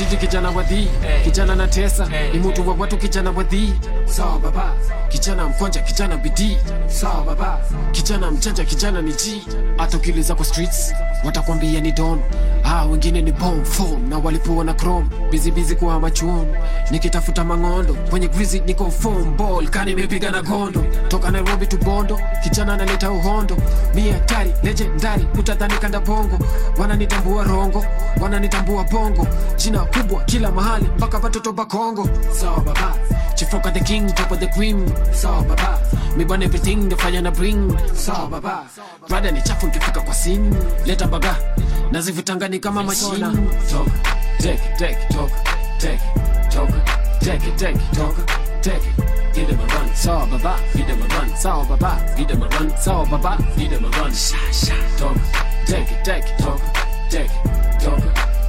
kijana 0.06 0.50
wa 0.50 0.64
jiji 0.64 0.88
kijana 0.88 0.88
wadhi 0.88 0.88
kijana 1.24 1.56
na 1.56 1.68
tesa 1.68 2.10
ni 2.34 2.40
mutu 2.40 2.68
wa 2.70 2.76
watu 2.76 2.98
kijana 2.98 3.32
wadhi 3.32 3.74
sawa 4.06 4.40
baba. 4.40 4.74
Kijana 5.10 5.46
mkwanja 5.50 5.82
kijana 5.82 6.18
bidii. 6.18 6.58
Sawa 6.88 7.24
baba. 7.24 7.60
Kijana 7.92 8.32
mchanja 8.32 8.64
kijana 8.66 9.02
ni 9.02 9.14
ji 9.14 9.44
hata 9.78 9.98
ukiliza 9.98 10.36
kwa 10.36 10.46
streets 10.46 10.94
watakwambia 11.26 11.82
ni 11.82 11.92
don. 11.92 12.20
Ah, 12.64 12.86
wengine 12.86 13.22
ni 13.22 13.32
bomb 13.32 13.66
form 13.66 14.10
na 14.10 14.18
walipoa 14.18 14.64
na 14.64 14.74
chrome 14.74 15.08
bizibizi 15.32 15.76
kwa 15.76 16.00
machuon 16.00 16.48
nikitafuta 16.92 17.44
mangondo 17.44 17.94
kwenye 17.94 18.28
grizi 18.28 18.60
niko 18.60 18.92
form 18.92 19.38
ball 19.38 19.68
kani 19.70 19.92
imepiga 19.92 20.32
na 20.32 20.42
gondo. 20.42 20.84
Toka 21.08 21.32
nairobi 21.32 21.68
tu 21.68 21.78
bondo 21.78 22.20
kijana 22.44 22.74
analeta 22.74 23.12
uhondo. 23.12 23.58
Mia 23.96 24.14
hatari 24.14 24.54
legendary 24.64 25.28
utadhani 25.40 25.74
kanda 25.74 26.00
bongo. 26.00 26.40
Wananitambua 26.78 27.44
rongo 27.44 27.86
wananitambua 28.22 28.84
bongo. 28.84 29.28
Jina 29.58 29.80
kubwa 29.80 30.24
kila 30.24 30.52
mahali 30.52 30.86
mpaka 30.98 31.18
watoto 31.18 31.54
bakongo 31.54 32.10
sawa 32.42 32.60
baba 32.60 32.96
chifoka 33.36 33.72
the 33.72 33.80
king 33.80 34.16
top 34.16 34.32
of 34.32 34.40
the 34.40 34.48
cream 34.48 34.86
sawa 35.12 35.42
baba 35.44 35.80
me 36.18 36.26
burn 36.26 36.44
everything 36.44 36.76
nafanya 36.76 37.22
na 37.22 37.32
bring. 37.32 37.78
Sawa 37.96 38.28
baba 38.28 38.64
brother 39.08 39.32
ni 39.34 39.42
chafu 39.42 39.66
nikifika 39.66 40.02
kwa 40.02 40.14
sin 40.14 40.56
leta 40.86 41.08
baba 41.08 41.36
nazivutangani 41.92 42.60
kama 42.60 42.84
mashina 42.84 43.34
talk, 43.72 43.88
tek 45.80 46.00
tek 46.50 46.60
toka 46.62 46.82
tek 47.22 47.42
toka 47.42 47.58
tek 47.58 47.58
tek 47.58 47.76
toka 47.94 48.24
tek 48.62 48.82
Give 49.34 49.48
them 49.48 49.60
a 49.60 49.66
run, 49.68 49.96
sawa 49.96 50.26
baba. 50.26 50.60
Give 50.74 50.88
them 50.88 51.02
a 51.02 51.08
run, 51.08 51.36
sawa 51.36 51.66
baba. 51.66 52.14
Give 52.18 52.28
them 52.28 52.42
a 52.42 52.48
run, 52.48 52.78
sawa 52.78 53.06
baba. 53.06 53.38
Give 53.56 53.70
them 53.70 53.86
a 53.86 53.90
run. 53.90 54.12
Sha 54.12 54.38
sha. 54.52 54.76
Talk, 54.98 55.18
take 55.66 55.92
it, 55.92 56.04
take 56.04 56.24
it, 56.26 56.40
talk, 56.40 56.60
take 57.10 57.30
it, 57.30 57.80
talk, 57.80 58.02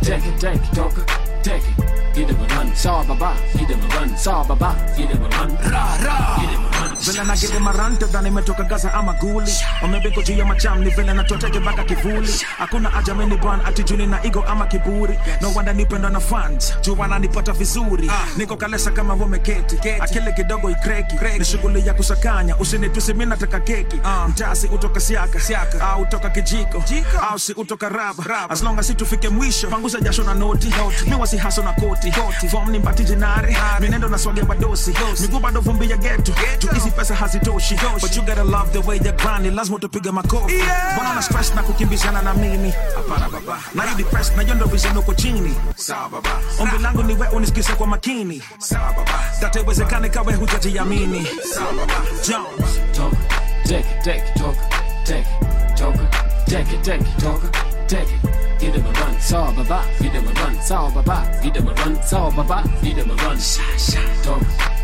take 0.02 0.24
it, 0.24 0.40
take 0.40 0.56
it, 0.56 0.74
talk, 0.74 0.94
take 1.42 1.62
it. 1.62 2.14
Give 2.14 2.28
them 2.28 2.40
a 2.40 2.46
run, 2.54 2.74
sawa 2.74 3.04
baba. 3.04 3.36
Give 3.56 3.68
them 3.68 3.80
a 3.82 3.88
run, 3.94 4.16
sawa 4.16 4.44
baba. 4.48 4.94
Give 4.96 5.08
them 5.08 5.22
a 5.22 5.28
run. 5.28 5.50
Ra 5.70 5.98
ra. 6.02 6.40
Give 6.40 6.50
them 6.50 6.64
a 6.64 6.70
run. 6.70 6.79
Vile 7.00 7.24
nagede 7.24 7.58
marante 7.58 8.06
dhani 8.06 8.28
imetoka 8.28 8.64
gaza 8.64 8.94
ama 8.94 9.12
guli. 9.12 9.52
Wamebeko 9.82 10.22
juu 10.22 10.34
ya 10.34 10.44
macham 10.44 10.78
ni 10.84 10.90
vile 10.90 11.12
natoteke 11.14 11.60
mpaka 11.60 11.84
kivuli. 11.84 12.32
Hakuna 12.58 12.94
aja 12.94 13.14
mini 13.14 13.36
bwan 13.36 13.60
ati 13.66 13.82
juni 13.84 14.06
na 14.06 14.24
igo 14.24 14.42
ama 14.48 14.66
kiburi. 14.66 15.18
No 15.40 15.52
wanda 15.54 15.72
nipendwa 15.72 16.10
na 16.10 16.20
fans 16.20 16.74
juu 16.82 16.96
wananipata 16.98 17.52
vizuri. 17.52 18.10
Niko 18.36 18.56
kalesa 18.56 18.90
kama 18.90 19.14
wameketi. 19.14 19.78
Akili 20.00 20.32
kidogo 20.32 20.70
ikreki. 20.70 21.16
Ni 21.38 21.44
shughuli 21.44 21.86
ya 21.86 21.94
kusakanya. 21.94 22.56
Usinitusi 22.56 23.14
mi 23.14 23.26
nataka 23.26 23.60
keki. 23.60 24.00
Mtasi 24.28 24.66
utoka 24.68 25.00
siaka. 25.00 25.80
Au 25.90 26.02
utoka 26.02 26.30
kijiko. 26.30 26.84
Au 27.30 27.38
si 27.38 27.52
utoka 27.52 27.88
raba. 27.88 28.50
As 28.50 28.62
long 28.62 28.78
as 28.78 28.86
si 28.86 28.94
tufike 28.94 29.28
mwisho 29.28 29.68
panguza 29.70 30.00
jasho 30.00 30.22
na 30.24 30.34
noti. 30.34 30.74
Mi 31.06 31.14
wasihaso 31.14 31.62
na 31.62 31.72
koti. 31.72 32.12
Form 32.50 32.70
ni 32.70 32.78
mbati 32.78 33.04
jenare 33.04 33.56
minendo 33.80 34.08
na 34.08 34.18
swage 34.18 34.42
badosi 34.42 34.94
miguu 35.20 35.38
bado 35.40 35.60
vumbi 35.60 35.90
ya 35.90 35.96
juu 35.96 36.68
hizi 36.74 36.89
pesa 36.90 37.14
hazitoshi 37.14 37.76
but 38.00 38.16
you 38.16 38.22
gotta 38.22 38.44
love 38.44 38.70
the 38.72 38.79
way 38.88 38.96
you 38.96 39.12
grind 39.12 39.40
ni 39.42 39.50
lazima 39.50 39.76
utapige 39.76 40.11
makofi 40.11 40.55
mbona 40.94 41.14
na 41.14 41.22
stress 41.22 41.55
na 41.55 41.62
kukimbizana 41.62 42.22
na 42.22 42.35
mimi 42.35 42.72
hapana 42.96 43.29
baba 43.29 43.59
na 43.74 43.83
hii 43.85 43.94
depressed 43.94 44.37
na 44.37 44.42
yondo 44.42 44.66
vision 44.66 44.96
uko 44.96 45.14
chini 45.14 45.55
sawa 45.76 46.09
baba 46.09 46.31
ombi 46.61 46.79
langu 46.79 47.03
ni 47.03 47.14
wewe 47.14 47.29
unisikize 47.29 47.72
kwa 47.72 47.87
makini. 47.87 48.42
Sawa 48.59 48.92
baba 48.92 49.20
data 49.40 49.61
iwezekane 49.61 50.09
kawe 50.09 50.35
hujajiamini 50.35 51.26
sawa 51.55 51.72
baba 51.72 51.94
Jones 52.29 52.81
talk, 52.92 53.12
take 53.64 53.79
it, 53.81 54.05
take 54.05 54.18
it, 54.29 54.35
talk, 54.35 54.57
take 55.05 55.20
it, 55.20 55.76
talk, 55.76 55.94
take 56.46 56.74
it, 56.74 56.83
take 56.85 57.00
it, 57.00 57.18
talk, 57.18 57.42
take 57.87 58.03
it. 58.03 58.31
Give 58.61 58.72
them 58.74 58.87
a 58.87 58.92
run, 59.00 59.20
sawa 59.20 59.53
baba. 59.53 59.85
Give 60.00 60.12
them 60.12 60.29
a 60.29 60.33
run, 60.33 60.61
sawa 60.62 60.90
baba. 60.90 61.40
Give 61.42 61.55
them 61.55 61.68
a 61.68 61.72
run, 61.74 62.03
sawa 62.03 62.31
baba. 62.31 62.62
Give 62.83 62.96
them 62.96 63.11
a 63.11 63.14
run, 63.14 63.38
sha 63.40 63.62
sha. 63.79 64.00
Talk, 64.22 64.42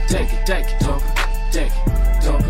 take 0.08 0.32
it, 0.32 0.46
take 0.46 0.64
it, 0.66 0.80
talk, 0.80 1.02
take 1.52 1.72
it, 1.72 2.22
talk, 2.22 2.42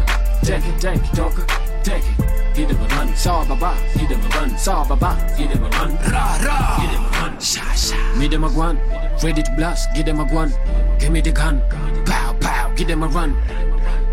take 0.42 0.64
it, 0.64 0.80
take 0.80 1.00
it, 1.00 1.14
talk, 1.14 1.35
take 1.82 2.04
it. 2.04 2.54
Give 2.54 2.68
them 2.68 2.80
a 2.80 2.88
run, 2.88 3.14
sawa 3.16 3.44
baba. 3.46 3.76
Give 3.98 4.09
them 4.09 4.20
a 4.20 4.28
run, 4.28 4.59
sawa 4.59 4.87
baba. 4.88 5.35
Give 5.37 5.50
them 5.50 5.64
a 5.64 5.68
run, 5.68 5.94
ra 6.12 6.38
ra. 6.44 6.78
Give 6.80 6.90
them 6.92 7.04
a 7.04 7.11
run, 7.20 7.40
sha 7.40 7.72
sha. 7.72 7.96
Me 8.16 8.28
them 8.28 8.44
a 8.44 8.48
guan, 8.48 8.78
ready 9.22 9.42
to 9.42 9.52
blast. 9.56 9.88
Give 9.94 10.06
them 10.06 10.20
a 10.20 10.24
guan, 10.24 10.50
give 10.98 11.12
me 11.12 11.20
the 11.20 11.32
gun, 11.32 11.61
pow 12.06 12.35
pow. 12.40 12.72
Give 12.74 12.88
them 12.88 13.02
a 13.02 13.09
run, 13.09 13.37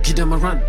give 0.03 0.15
them 0.15 0.33
a 0.33 0.37
run. 0.37 0.61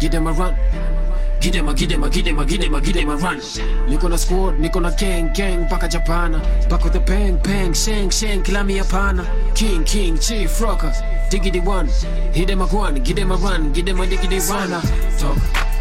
Give 0.00 0.12
them 0.12 0.28
a 0.28 0.32
run. 0.32 0.52
A, 0.52 0.56
give 0.70 0.97
them 1.40 1.68
a, 1.68 1.74
give 1.74 1.88
them 1.88 2.02
a, 2.04 2.10
give 2.10 2.26
a, 2.26 2.80
give 2.80 3.08
a 3.08 3.16
run. 3.16 3.38
Niko 3.38 4.08
na 4.10 4.16
squad, 4.16 4.58
niko 4.58 4.80
na 4.82 4.90
gang, 4.90 5.32
gang, 5.32 5.66
mpaka 5.66 5.88
Japana. 5.88 6.40
Back 6.68 6.84
with 6.84 6.92
the 6.92 7.00
bang, 7.00 7.36
bang, 7.38 7.72
shang, 7.72 8.10
shang, 8.10 8.42
kila 8.42 8.64
mi 8.64 8.78
hapana. 8.78 9.24
King, 9.54 9.84
king, 9.84 10.18
chief, 10.18 10.60
rocker, 10.60 10.92
diggity 11.30 11.60
one. 11.60 11.88
Hit 12.32 12.48
them 12.48 12.60
a 12.60 12.66
one, 12.66 12.96
give 13.02 13.16
them 13.16 13.32
a 13.32 13.36
run, 13.36 13.72
give 13.72 13.86
them 13.86 14.00
a 14.00 14.06
diggity 14.06 14.38
run. 14.50 14.70
Talk, 15.18 15.38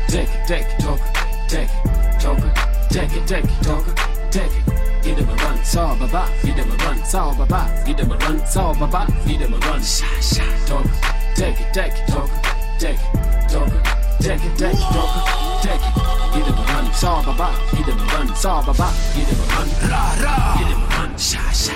take 0.08 0.30
take 0.48 0.68
talk, 0.78 1.00
take 1.48 1.70
talk, 2.20 2.40
take 2.90 3.26
take 3.26 3.62
talk, 3.62 3.86
take. 4.32 4.52
Give 5.04 5.16
them 5.16 5.30
a 5.30 5.36
run, 5.36 5.64
saw 5.64 5.96
baba, 5.96 6.30
give 6.44 6.56
them 6.56 6.72
a 6.72 6.76
run, 6.76 7.04
saw 7.06 7.34
baba, 7.34 7.84
give 7.86 7.98
them 7.98 8.12
a 8.12 8.18
run, 8.18 8.46
saw 8.46 8.74
baba, 8.74 9.08
give 9.26 9.40
them 9.40 9.54
a 9.54 9.58
run. 9.58 9.82
Talk, 10.66 10.86
take 11.36 11.58
take 11.74 11.94
it, 11.94 12.08
talk, 12.08 12.30
take 12.80 12.98
it, 13.00 13.50
talk, 13.50 13.72
take 14.20 14.42
take 14.58 14.74
it, 14.74 14.94
talk, 14.94 15.37
take 15.62 15.82
it. 15.82 15.94
Give 16.34 16.46
them 16.46 16.58
a 16.58 16.64
run, 16.74 16.94
saw 16.94 17.22
baba, 17.24 17.50
give 17.76 17.86
them 17.86 18.00
a 18.00 18.06
run, 18.14 18.36
saw 18.36 18.62
baba, 18.66 18.94
give 19.16 19.28
them 19.30 19.40
a 19.40 19.46
run, 19.54 19.70
ra 19.90 20.04
ra, 20.24 20.36
give 20.58 20.70
them 20.70 20.82
a 20.82 20.86
run, 20.88 21.18
sha 21.18 21.52
sha. 21.52 21.74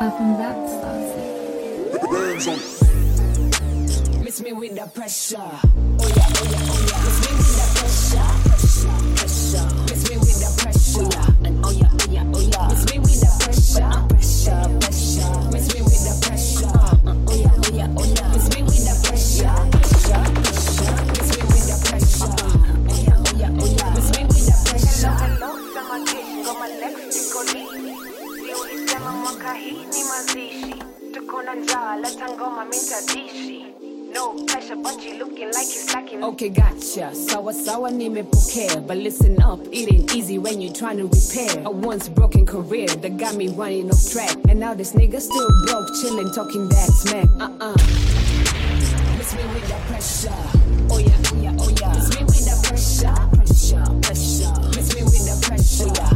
Up 0.00 0.20
and 0.20 0.38
back, 0.38 0.56
saucy. 0.68 1.26
Miss 4.22 4.40
me 4.42 4.52
with 4.52 4.74
the 4.76 4.86
pressure. 4.94 5.38
Oh 5.38 5.48
yeah, 5.48 6.28
oh 6.38 6.44
yeah, 6.52 6.70
oh 6.70 6.78
yeah. 6.86 7.02
Miss 7.04 7.18
me 7.24 7.30
with 7.34 7.52
the 7.58 7.66
pressure. 7.74 8.30
Pressure, 8.46 8.98
pressure. 9.16 9.66
Miss 9.88 10.02
me 10.08 10.14
with 10.18 10.38
the 10.38 10.50
pressure. 10.62 11.02
Oh 11.02 11.10
yeah, 11.10 11.48
and 11.48 11.56
oh 11.64 11.70
yeah, 11.72 11.90
oh 11.90 12.06
yeah, 12.10 12.32
oh 12.32 12.40
yeah. 12.40 12.68
Miss 12.68 12.84
me 12.92 12.96
with 13.00 13.20
the 13.20 13.30
pressure. 13.42 14.17
Pressure, 14.48 15.28
pressure. 15.50 15.76
Me 15.76 15.82
with 15.84 16.00
the 16.08 16.14
pressure. 16.24 16.72
Oh 16.72 17.34
yeah, 17.36 17.52
oh 17.52 17.68
yeah, 17.76 17.92
oh 17.98 18.04
yeah. 18.16 18.28
Miss 18.32 18.48
me 18.56 18.62
with 18.64 18.80
the 18.80 18.94
pressure. 19.04 19.52
Pressure, 19.76 20.24
pressure. 20.40 20.96
Miss 21.12 21.28
me 21.36 21.42
with 21.52 21.66
the 21.68 21.76
pressure. 21.84 22.32
Oh 22.32 22.96
yeah, 22.96 23.20
oh 23.20 23.36
yeah, 23.36 23.52
oh 23.52 23.68
yeah. 23.76 23.90
Miss 23.92 24.08
me 24.16 24.24
with 24.24 24.46
the 24.48 24.56
pressure. 24.64 25.12
Hello, 25.20 25.50
sema 25.74 25.96
kesho 26.00 27.42
lini? 27.52 27.92
Si 28.36 28.54
ulisema 28.62 29.12
mwaka 29.12 29.52
hii 29.54 29.72
ni 29.86 30.04
mazishi, 30.04 30.74
tuko 31.14 31.42
na 31.42 31.54
njaa, 31.54 31.96
leta 31.96 32.28
ngoma 32.30 32.64
mitadishi. 32.64 33.57
No 34.12 34.34
pressure, 34.46 34.76
but 34.76 35.02
you 35.02 35.18
looking 35.18 35.46
like 35.52 35.66
you 35.66 35.80
slacking. 35.82 36.24
Okay, 36.24 36.48
gotcha. 36.48 37.14
Sawa 37.14 37.52
sawa 37.52 37.90
nimepokea. 37.90 38.86
But 38.86 38.96
listen 38.96 39.40
up, 39.42 39.60
it 39.70 39.92
ain't 39.92 40.14
easy 40.14 40.38
when 40.38 40.60
you're 40.60 40.72
trying 40.72 40.96
to 40.98 41.04
repair 41.04 41.62
a 41.64 41.70
once 41.70 42.08
broken 42.08 42.46
career 42.46 42.86
that 42.86 43.16
got 43.18 43.34
me 43.36 43.48
running 43.48 43.90
off 43.90 44.10
track. 44.10 44.34
And 44.48 44.58
now 44.60 44.74
this 44.74 44.92
nigga 44.94 45.20
still 45.20 45.48
broke, 45.66 45.88
chilling, 46.00 46.32
talking 46.32 46.68
that 46.68 46.88
smack. 46.88 47.28
Uh-uh. 47.38 47.76
Miss 49.18 49.34
me 49.34 49.42
with 49.52 49.68
that 49.68 49.82
pressure. 49.88 50.32
Oh 50.90 50.98
yeah, 50.98 51.14
oh 51.26 51.36
yeah, 51.42 51.56
oh 51.58 51.68
yeah. 51.78 51.92
Miss 51.92 52.08
me 52.16 52.24
with 52.24 52.44
that 52.46 52.64
pressure. 52.64 53.14
Pressure, 53.36 53.84
pressure. 54.00 54.52
Miss 54.74 54.94
me 54.94 55.02
with 55.02 55.24
that 55.26 55.42
pressure. 55.42 55.84
Oh 55.84 55.92
yeah, 55.94 56.07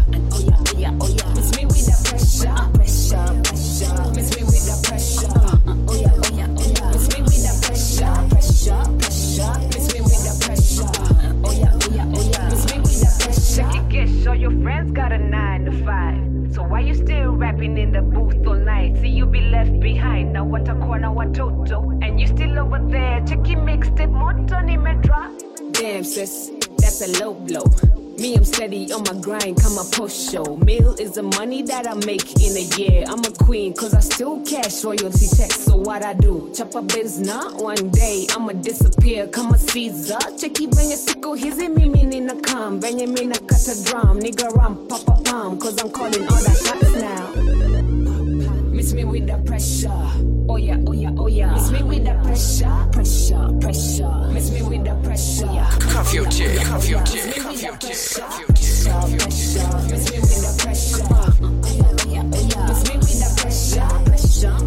got 15.03 15.11
a 15.11 15.19
nine 15.19 15.65
to 15.65 15.73
five. 15.85 16.55
So 16.55 16.63
why 16.63 16.81
you 16.81 16.95
still 16.95 17.33
rapping 17.33 17.77
in 17.77 17.91
the 17.91 18.03
booth 18.03 18.47
all 18.47 18.55
night? 18.55 18.99
See 19.01 19.09
you 19.09 19.27
be 19.27 19.41
left 19.41 19.81
behind. 19.81 20.33
Now 20.35 20.45
what 20.45 20.69
a 20.69 20.77
corner, 20.77 21.11
what 21.11 21.35
toto, 21.35 21.91
and 22.03 22.21
you 22.21 22.29
still 22.29 22.57
over 22.61 22.79
there. 22.79 23.21
Check 23.27 23.49
your 23.49 23.61
mixtape, 23.69 24.13
moto 24.13 24.61
ni 24.61 24.77
medra. 24.77 25.23
Damn, 25.73 26.05
sis, 26.05 26.53
that's 26.93 27.19
a 27.19 27.25
low 27.25 27.35
blow. 27.35 27.65
Me, 28.19 28.35
I'm 28.35 28.45
steady 28.45 28.93
on 28.93 29.03
my 29.05 29.21
grind, 29.21 29.57
come 29.61 29.79
a 29.79 29.85
post 29.85 30.31
show. 30.31 30.57
Meal 30.59 30.95
is 31.01 31.13
the 31.13 31.23
money 31.23 31.63
that 31.63 31.87
I 31.87 31.95
make 32.07 32.41
in 32.41 32.57
a 32.57 32.67
year. 32.77 33.05
I'm 33.09 33.21
a 33.21 33.31
queen, 33.31 33.73
cause 33.75 33.95
I 33.95 34.01
still 34.01 34.45
cash 34.45 34.85
royalty 34.85 35.27
checks. 35.35 35.65
So 35.65 35.77
what 35.77 36.05
I 36.05 36.13
do? 36.13 36.53
Chop 36.55 36.75
a 36.75 36.83
business, 36.83 37.55
one 37.55 37.91
day 37.91 38.27
I'ma 38.37 38.53
disappear. 38.53 39.27
Come 39.29 39.55
a 39.55 39.59
Caesar, 39.59 40.19
cheki 40.37 40.67
venye 40.67 40.97
siku 40.97 41.35
hizi 41.35 41.69
mimi 41.69 42.03
nina 42.03 42.35
come. 42.43 42.81
Venye 42.81 43.07
mina 43.07 43.37
a 43.37 43.85
drum, 43.85 44.21
nigga 44.21 44.55
ram 44.57 44.87
papa 44.89 45.21
palm. 45.25 45.59
Cause 45.59 45.81
I'm 45.83 45.91
calling 45.91 46.23
all 46.29 46.43
the 46.43 46.55
shots 46.55 46.95
now. 47.01 47.82
Miss 48.83 48.95
me 48.95 49.05
with 49.05 49.29
the 49.29 49.39
pressure. 49.47 50.09
Oh 50.49 50.57
yeah, 50.57 50.77
oh 50.89 50.93
yeah, 50.93 51.11
oh 51.17 51.29
yeah. 51.29 51.55
Miss 51.55 51.71
me 51.71 51.85
with 51.85 52.05
the 52.05 52.15
pressure, 52.25 52.89
pressure, 52.91 53.49
pressure. 53.61 54.29
Miss 54.33 54.51
me 54.51 54.63
with 54.63 54.83
the 54.83 54.95
pressure. 55.05 55.47
Curfew 55.79 56.27
J, 56.27 56.57
curfew 56.65 56.99
J, 57.05 57.33
curfew 57.41 57.77
J, 57.79 57.93
curfew 58.19 58.49
J, 58.59 58.65
Miss 59.87 60.11
me 60.11 60.19
with 60.19 60.43
the 60.43 60.53
pressure. 60.59 61.07
Oh 61.13 61.31
yeah, 61.71 61.95
oh 61.95 62.11
yeah, 62.11 62.27
oh 62.27 62.49
yeah. 62.51 62.67
Miss 62.67 62.83
me 62.89 62.95
with 62.97 63.19
the 63.23 63.31
pressure, 63.41 63.87
pressure. 64.05 64.59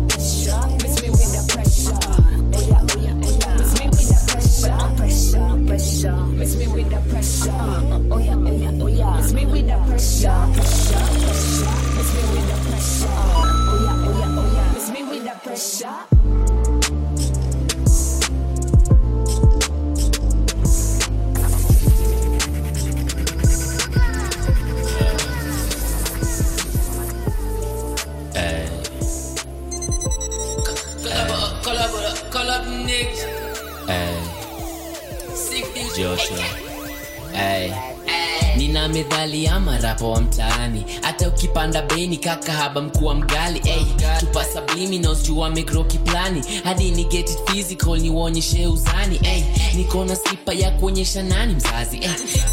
Kaka 42.75 42.81
haba 42.81 42.81
mkuu 42.81 43.05
wa 43.05 43.15
mgali 43.15 43.59
hey, 43.59 43.83
tupa 44.19 44.45
subliminals 44.45 45.23
juu 45.23 45.39
wamegro 45.39 45.83
kiplani. 45.83 46.41
Hadi 46.63 46.91
ni 46.91 47.03
get 47.03 47.29
it 47.29 47.39
physical 47.51 47.97
niuonyeshe 47.99 48.67
uzani 48.67 49.17
hey, 49.23 49.43
niko 49.75 50.05
na 50.05 50.15
sipa 50.15 50.53
ya 50.53 50.71
kuonyesha 50.71 51.23
nani 51.23 51.53
mzazi 51.55 51.97
hey, 51.97 52.09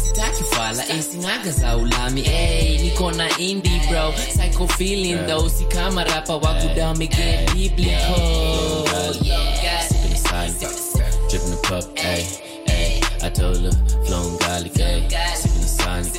sitaki 0.07 0.43
fala 0.43 0.83
hey, 0.83 1.01
sinaga 1.01 1.51
za 1.51 1.77
ulami 1.77 2.21
hey, 2.21 2.77
niko 2.77 3.11
na 3.11 3.37
indi 3.37 3.81
bro 3.89 4.11
psycho 4.11 4.67
feeling 4.67 5.17
though 5.27 5.49
si 5.51 5.63
kama 5.65 6.03
rapa 6.03 6.35
wakudame 6.35 7.07
get 7.07 7.53
biblical. 7.53 8.85
Yeah. 9.21 9.81
Sipping 9.87 10.09
the 10.09 10.17
Sonic, 10.17 11.29
dripping 11.29 11.51
the 11.51 11.57
pup, 11.63 11.95
ayy, 11.95 12.25
ayy. 12.67 13.23
I 13.23 13.29
told 13.29 13.57
her, 13.57 13.71
flown 14.05 14.37
garlic, 14.39 14.73
ayy. 14.73 15.09
Sipping 15.35 15.61
the 15.61 15.67
Sonic, 15.67 16.13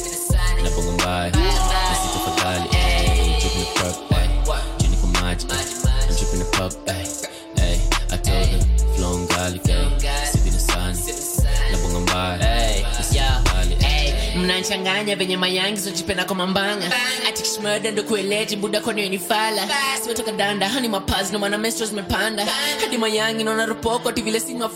na 0.63 0.71
bonga 0.71 0.93
mbaya, 0.93 1.33
mnanchanganya 14.77 15.17
venye 15.17 15.37
mayangi 15.37 15.81
zojipenda 15.81 16.25
kwa 16.25 16.37
mambanga. 16.37 16.91
Atikishmada 17.29 17.91
ndo 17.91 18.03
kueleti 18.03 18.57
buda 18.57 18.81
kwanini 18.81 19.19
fala. 19.19 19.69
Siwetoka 20.03 20.33
danda 20.33 20.69
hani 20.69 20.89
mapazi 20.89 21.33
na 21.33 21.39
mwana 21.39 21.59
mestro 21.59 21.87
zimepanda. 21.87 22.47
Hadi 22.81 22.99
mayangi 22.99 23.45
naona 23.45 23.67
ropoko 23.67 24.09
ati 24.09 24.23
vile 24.23 24.41
sinywa 24.41 24.71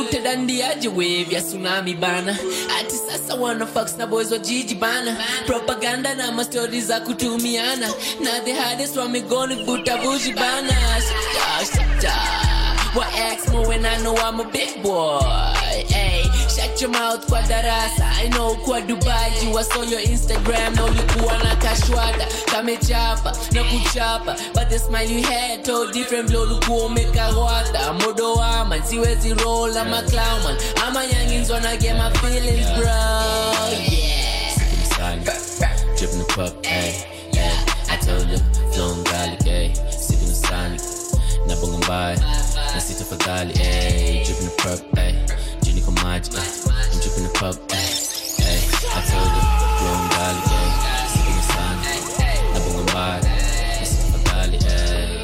utadandiaje 0.00 0.88
wevya 0.88 1.38
ya 1.38 1.44
tsunami 1.44 1.94
bana. 1.94 2.36
Ati 2.80 2.96
sasa 2.96 3.34
wanafax 3.34 3.96
na 3.98 4.06
boys 4.06 4.30
wa 4.32 4.38
jiji 4.38 4.74
bana. 4.74 5.16
Propaganda 5.46 6.14
na 6.14 6.32
mastori 6.32 6.80
za 6.80 7.00
kutumiana. 7.00 7.88
Na 8.20 8.40
the 8.44 8.52
hardest 8.52 8.96
wamegoni 8.96 9.64
vuta 9.64 9.96
buji 9.96 10.32
bana. 10.32 10.72
Shita, 11.00 11.66
shita. 11.72 12.14
What 12.94 13.08
ex 13.14 13.48
more 13.48 13.68
when 13.68 13.86
I 13.86 13.96
know 14.02 14.14
I'm 14.16 14.40
a 14.40 14.44
big 14.44 14.82
boy? 14.82 15.61
Hey, 16.56 16.68
shut 16.68 16.80
your 16.80 16.90
mouth 16.90 17.26
kwa 17.28 17.42
darasa. 17.42 18.04
I 18.04 18.28
know 18.28 18.54
kwa 18.64 18.80
Dubai 18.80 19.42
you 19.42 19.56
on 19.56 19.88
your 19.88 20.00
Instagram 20.00 20.74
na 20.76 20.84
ulikuwa 20.84 21.38
na 21.38 21.56
kashwada 21.56 22.26
kamechapa 22.52 23.32
na 23.52 23.64
kuchapa 23.64 24.36
but 24.54 24.68
the 24.68 24.78
smile 24.78 25.10
you 25.10 25.22
had 25.22 25.64
told 25.64 25.92
different 25.92 26.28
blow 26.30 26.42
ulikuwa 26.42 26.86
umekawata 26.86 27.92
modo 27.92 28.34
wama 28.34 28.82
siwezi 28.86 29.34
roll 29.34 29.76
ama 29.78 30.02
clown 30.02 30.42
man 30.44 30.56
ama 30.86 31.04
youngins 31.04 31.50
wanna 31.50 31.76
get 31.76 31.94
my 31.94 32.10
feelings 32.18 32.66
bro 32.78 32.86
yeah 32.86 34.54
Sipping 34.54 34.94
Sonic, 34.96 35.24
dripping 35.98 36.18
the 36.18 36.24
pup, 36.34 36.62
ayy, 36.62 36.92
ayy. 37.32 37.90
I 37.90 37.96
told 37.96 38.26
her, 38.26 38.38
flown 38.72 39.04
gali, 39.04 39.36
ayy. 39.46 39.74
Sipping 39.92 40.28
the 40.28 40.34
Sonic, 40.34 40.80
na 41.48 41.56
bonga 41.56 41.78
mbaya, 41.86 42.16
na 42.74 42.80
sita 42.80 43.04
fadhali, 43.04 43.52
ayy. 43.54 44.24
Dripping 44.24 44.46
the 44.48 44.54
pup, 44.62 44.98
ayy. 44.98 45.41
Jini 46.22 46.38
kwa 46.38 46.72
maji, 46.72 46.72
ayy. 46.72 46.92
I'm 46.92 47.00
dripping 47.00 47.24
the 47.24 47.30
pup, 47.38 47.56
ayy, 47.68 47.94
ayy. 48.48 48.62
I 48.94 49.00
told 49.10 49.32
her, 49.32 49.46
flown 49.78 50.04
gali, 50.12 50.42
ayy. 50.58 50.72
Sipping 51.12 51.36
the 51.36 51.42
Sonic, 51.52 52.02
na 52.52 52.58
bonga 52.60 52.82
mbaya, 52.92 53.18
na 53.22 53.84
sita 53.84 54.06
fadhali, 54.12 54.58
ayy. 54.58 55.16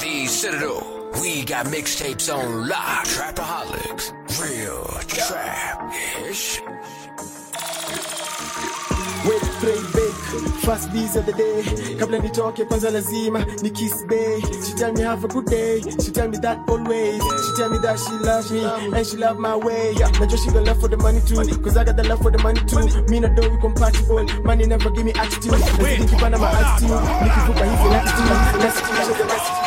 The 0.00 0.14
Citadel. 0.26 0.80
We 1.20 1.44
got 1.44 1.66
mixtapes 1.66 2.28
on 2.34 2.68
lock. 2.68 3.04
Trapaholics. 3.04 4.12
Real 4.40 4.84
trap. 5.06 5.92
Ish. 6.28 6.60
Wait, 9.26 9.42
pray, 10.62 10.74
bake, 10.74 10.80
fast 10.80 10.92
beats 10.92 11.16
of 11.16 11.26
the 11.26 11.32
day. 11.32 11.62
Kabla 11.98 12.18
nitoke 12.18 12.64
kwanza 12.64 12.90
lazima 12.90 13.44
ni 13.62 13.70
kiss 13.70 14.04
bay. 14.06 14.40
She 14.40 14.74
tell 14.74 14.92
me 14.92 15.00
have 15.02 15.24
a 15.24 15.28
good 15.28 15.46
day. 15.46 15.80
She 15.80 16.10
tell 16.12 16.28
me 16.28 16.38
that 16.38 16.58
always. 16.68 17.22
She 17.22 17.52
tell 17.56 17.70
me 17.70 17.78
that 17.78 17.98
she 17.98 18.12
loves 18.24 18.50
me 18.50 18.64
and 18.64 19.06
she 19.06 19.16
love 19.16 19.38
my 19.38 19.56
way. 19.56 19.92
Yeah, 19.98 20.08
Najua 20.10 20.38
she 20.44 20.50
got 20.50 20.64
love 20.64 20.80
for 20.80 20.88
the 20.88 20.96
money 20.96 21.20
too. 21.26 21.36
Cause 21.62 21.76
I 21.76 21.84
got 21.84 21.96
the 21.96 22.04
love 22.04 22.20
for 22.22 22.30
the 22.30 22.38
money 22.42 22.60
too. 22.66 22.86
Me 23.10 23.20
na 23.20 23.28
do 23.28 23.50
we 23.50 23.58
compatible. 23.60 24.24
Money 24.44 24.66
never 24.66 24.90
give 24.90 25.04
me 25.04 25.12
attitude. 25.12 25.52
Nazidi 25.52 26.04
kipanda 26.08 26.38
my 26.38 26.50
attitude. 26.50 26.90
Nikivuka 27.22 27.64
hizi 27.64 27.88
latitude. 27.88 28.58
Let's 28.62 28.80
teach 28.80 29.18
the 29.18 29.24
message. 29.24 29.58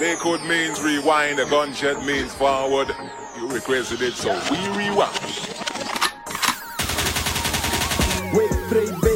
Lakewood 0.00 0.40
means 0.44 0.80
rewind, 0.80 1.40
a 1.40 1.44
gunshot 1.50 2.04
means 2.06 2.32
forward. 2.34 2.94
You 3.36 3.48
requested 3.48 4.00
it, 4.00 4.12
so 4.14 4.30
we 4.50 4.58
rewind. 4.76 5.47
Wait, 8.70 9.07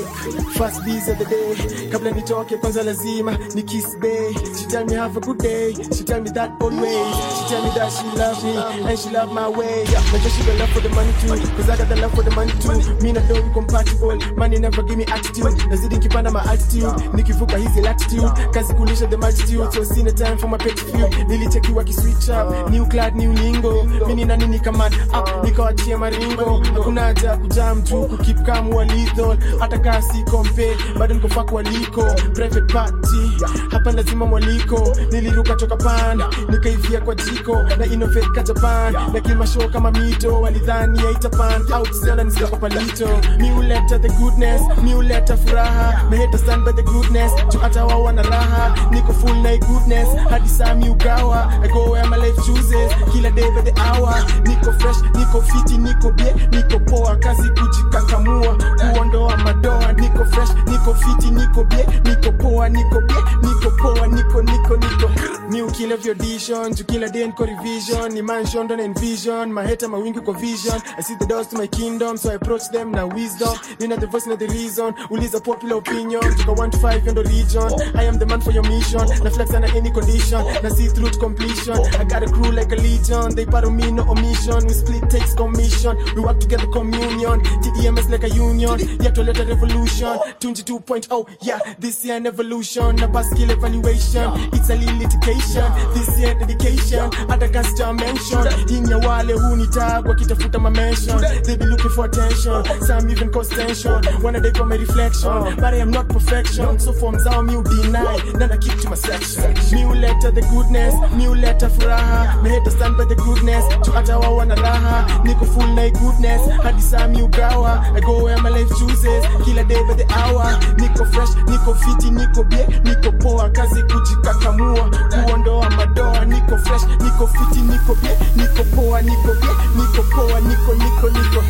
pray, 0.54 0.70
bees 0.84 1.08
of 1.08 1.18
the 1.18 1.24
day. 1.24 1.88
Kabla 1.90 2.10
nitoke 2.10 2.56
kwanza 2.56 2.82
lazima 2.82 3.38
ni 3.54 3.62
kiss 3.62 3.96
bay. 3.98 4.32
She 4.58 4.66
tell 4.66 4.84
me 4.84 4.94
have 4.94 5.16
a 5.16 5.20
good 5.20 5.38
day. 5.38 5.74
She 5.74 6.04
tell 6.04 6.20
me 6.20 6.30
that 6.30 6.50
always. 6.60 7.16
She 7.38 7.48
tell 7.48 7.62
me 7.64 7.70
that 7.74 7.92
she 7.92 8.06
loves 8.18 8.44
me 8.44 8.56
and 8.88 8.98
she 8.98 9.10
love 9.10 9.32
my 9.32 9.48
way. 9.48 9.84
Najua 9.84 10.30
she 10.36 10.44
got 10.46 10.58
love 10.58 10.70
for 10.70 10.80
the 10.80 10.88
money 10.90 11.12
too. 11.20 11.28
Cause 11.56 11.68
I 11.70 11.76
got 11.76 11.88
the 11.88 11.96
love 11.96 12.14
for 12.14 12.22
the 12.22 12.30
money 12.34 12.52
too. 12.60 13.02
Me 13.02 13.12
na 13.12 13.20
do 13.28 13.42
compatible. 13.52 14.18
Money 14.36 14.58
never 14.58 14.82
give 14.82 14.98
me 14.98 15.04
attitude. 15.06 15.52
Nazidi 15.70 15.96
nikipanda 15.96 16.30
my 16.30 16.40
attitude. 16.40 16.92
Nikivuka 17.14 17.56
hizi 17.56 17.80
latitude. 17.80 18.30
Kazi 18.52 18.74
kulisha 18.74 19.06
the 19.06 19.16
multitude. 19.16 19.72
So 19.72 19.84
sina 19.84 20.12
time 20.12 20.38
for 20.38 20.48
my 20.48 20.58
pet 20.58 20.78
feud. 20.78 21.28
Nilichekiwa 21.28 21.84
ki 21.84 21.92
switch 21.92 22.28
up. 22.28 22.70
New 22.70 22.86
clad, 22.86 23.16
new 23.16 23.32
lingo. 23.32 23.84
Mini 24.06 24.24
nani 24.24 24.46
nikaman 24.46 24.92
up. 25.18 25.44
Nikawachia 25.44 25.98
maringo. 25.98 26.62
Hakuna 26.74 27.00
haja 27.00 27.36
kujam 27.36 27.82
tu. 27.82 28.02
Kukip 28.08 28.44
calm 28.46 28.70
wa 28.74 28.84
lethal. 28.84 29.36
Hata 29.58 29.78
kaa 29.78 30.02
si 30.02 30.22
compare. 30.42 30.76
Bado 30.98 31.14
niko 31.14 31.28
waliko. 31.54 32.02
Private 32.34 32.72
party. 32.72 33.44
Hapa 33.70 33.92
lazima 33.92 34.26
mwaliko. 34.26 34.96
Niliruka 35.12 35.54
toka 35.56 35.76
panda 35.76 36.28
Nikaivia 36.48 37.00
kwa 37.00 37.14
jiko. 37.14 37.62
Na 37.78 37.86
innovate 37.86 38.26
ka 38.34 38.42
Japan. 38.42 38.92
Na 39.12 39.20
kimashow 39.20 39.68
kama 39.68 39.90
mito. 39.90 40.40
Walidhani 40.40 40.98
haitapan. 40.98 41.72
Out 41.72 41.92
sana 41.92 42.24
nisika 42.24 42.46
kwa 42.46 42.58
palito. 42.58 43.08
Mi 43.38 43.50
huleta 43.50 43.98
the 43.98 44.08
goodness. 44.08 44.62
Mi 44.82 44.92
huleta 44.92 45.36
furaha. 45.36 46.04
Maheta 46.10 46.38
stand 46.38 46.64
by 46.64 46.72
the 46.72 46.82
goodness. 46.82 47.32
tu 47.50 47.58
hata 47.58 47.84
wao 47.84 48.02
wana 48.02 48.22
raha. 48.22 48.74
Niko 48.90 49.12
full 49.12 49.36
na 49.42 49.56
goodness. 49.58 50.08
Hadi 50.30 50.48
saa 50.48 50.74
mi 50.74 50.88
ugawa. 50.88 51.52
I 51.64 51.68
go 51.68 51.90
where 51.90 52.06
my 52.08 52.16
life 52.16 52.36
chooses. 52.46 52.92
Kila 53.12 53.30
day 53.30 53.50
by 53.54 53.62
the 53.70 53.80
hour. 53.80 54.14
Niko 54.46 54.72
fresh, 54.80 54.96
niko 55.14 55.42
fiti, 55.42 55.78
niko 55.78 56.10
bie, 56.12 56.34
niko 56.50 56.78
poa. 56.80 57.16
Kazi 57.16 57.50
kujikakamua, 57.50 58.56
kuondoa 58.94 59.36
madoa. 59.36 59.92
Niko 59.92 60.24
fresh, 60.32 60.50
niko 60.66 60.94
fiti, 60.94 61.30
niko 61.30 61.64
bie, 61.64 61.84
niko 62.04 62.32
poa, 62.38 62.68
niko 62.68 63.00
bie, 63.00 63.22
niko 63.42 63.70
poa, 63.78 64.06
niko 64.06 64.42
niko 64.42 64.76
niko. 64.76 65.08
New 65.50 65.70
kill 65.72 65.92
of 65.92 66.04
your 66.04 66.14
audition, 66.14 66.72
juu 66.74 66.84
kila 66.86 67.08
day 67.10 67.26
niko 67.26 67.46
revision. 67.46 68.12
Ni 68.14 68.22
mansion 68.22 68.66
don't 68.66 68.80
envision, 68.80 69.52
maheta 69.52 69.88
mawingi 69.88 70.20
kwa 70.24 70.34
vision. 70.34 70.80
I 70.98 71.02
see 71.02 71.14
the 71.16 71.26
doors 71.26 71.48
to 71.48 71.58
my 71.58 71.66
kingdom, 71.66 72.16
so 72.16 72.30
I 72.30 72.34
approach 72.34 72.68
them 72.72 72.90
na 72.92 73.04
wisdom. 73.06 73.54
Nina 73.80 73.96
the 73.96 74.06
voice 74.06 74.26
na 74.26 74.36
the 74.36 74.46
reason, 74.48 74.94
uliza 75.10 75.40
popular 75.44 75.76
opinion. 75.76 76.22
Toka 76.38 76.52
1 76.52 76.70
to 76.70 76.78
5 76.78 77.04
yondo 77.06 77.22
region. 77.22 77.70
I 77.94 78.04
am 78.04 78.18
the 78.18 78.26
man 78.26 78.40
for 78.40 78.52
your 78.52 78.62
mission. 78.64 79.06
Na 79.22 79.30
flex 79.30 79.50
na 79.50 79.66
any 79.76 79.90
condition, 79.90 80.40
na 80.62 80.68
see 80.70 80.88
through 80.88 81.10
to 81.10 81.18
completion. 81.18 81.76
I 82.00 82.04
got 82.04 82.22
a 82.22 82.26
crew 82.26 82.50
like 82.52 82.72
a 82.72 82.76
legion, 82.76 83.34
they 83.34 83.44
part 83.44 83.64
of 83.64 83.72
me 83.72 83.90
no 83.90 84.04
omission. 84.08 84.66
We 84.66 84.72
split 84.72 85.10
takes 85.10 85.34
commission, 85.34 85.96
we 86.16 86.22
work 86.22 86.40
together 86.40 86.66
communion. 86.72 87.40
TEMS 87.82 88.08
like 88.10 88.24
a 88.24 88.30
union, 88.30 88.78
yet 89.02 89.14
to 89.16 89.22
let 89.22 89.38
a 89.38 89.44
revolution. 89.44 90.18
Tunji 90.38 90.62
tu 90.64 90.78
2.0 90.78 91.26
yeah 91.42 91.58
this 91.80 92.04
year 92.04 92.16
an 92.16 92.26
evolution 92.26 92.96
pass 93.12 93.26
skill 93.30 93.50
evaluation. 93.50 94.30
It's 94.52 94.70
a 94.70 94.74
litigation. 94.76 95.68
This 95.94 96.18
year 96.18 96.34
dedication 96.34 97.10
hata 97.28 97.48
custom 97.48 97.96
mention. 97.96 98.46
Hii 98.68 98.90
ya 98.90 98.98
wale 98.98 99.32
hunitagwa 99.32 100.14
kitafuta 100.14 100.58
mamention 100.58 101.20
they 101.44 101.56
be 101.56 101.64
looking 101.64 101.90
for 101.90 102.04
attention 102.06 102.64
some 102.86 103.10
even 103.12 103.30
cause 103.30 103.48
tension. 103.54 104.02
Wanna 104.22 104.40
they 104.40 104.50
call 104.52 104.66
my 104.66 104.76
reflection 104.76 105.56
but 105.56 105.74
I 105.74 105.80
am 105.80 105.90
not 105.90 106.08
perfection. 106.08 106.78
So 106.78 106.92
form 106.92 107.16
zao 107.18 107.42
mi 107.42 107.52
deny 107.62 108.18
then 108.38 108.52
I 108.52 108.56
keep 108.56 108.78
to 108.80 108.88
my 108.90 108.96
section. 108.96 109.52
Mi 109.72 109.84
uleta 109.84 110.30
the 110.34 110.42
goodness 110.50 110.94
mi 111.16 111.26
uleta 111.26 111.68
furaha 111.70 112.42
me 112.42 112.50
hate 112.50 112.64
to 112.64 112.70
stand 112.70 112.96
by 112.96 113.04
the 113.04 113.14
goodness 113.16 113.64
to 113.84 113.90
hata 113.92 114.18
wao 114.18 114.36
wana 114.36 114.54
raha. 114.54 115.24
Niko 115.24 115.44
full 115.46 115.66
hii 115.80 115.90
goodness 115.90 116.40
hadi 116.62 116.82
saa 116.82 117.08
mi 117.08 117.22
ugawa 117.22 117.84
I 117.96 118.00
go 118.00 118.22
where 118.24 118.40
my 118.42 118.50
life 118.50 118.68
chooses. 118.78 119.24
Kila 119.44 119.64
day 119.64 119.82
by 119.88 119.94
the 119.94 120.11
hour 120.16 120.58
niko 120.78 121.04
fresh 121.04 121.30
niko 121.48 121.74
fiti 121.74 122.10
niko 122.10 122.44
bie 122.44 122.66
niko 122.84 123.12
poa 123.12 123.50
kazi 123.50 123.82
kujikakamua 123.82 124.90
kuondoa 125.26 125.70
madoa 125.70 126.24
niko 126.24 126.58
fresh 126.58 126.82
niko 127.00 127.26
fiti 127.26 127.60
niko 127.60 127.94
bie 127.94 128.16
niko 128.36 128.64
poa 128.76 129.02
niko 129.02 129.34
bie 129.40 129.50
niko 129.76 130.02
poa 130.14 130.40
niko 130.40 130.74
niko 130.74 131.08
niko. 131.08 131.42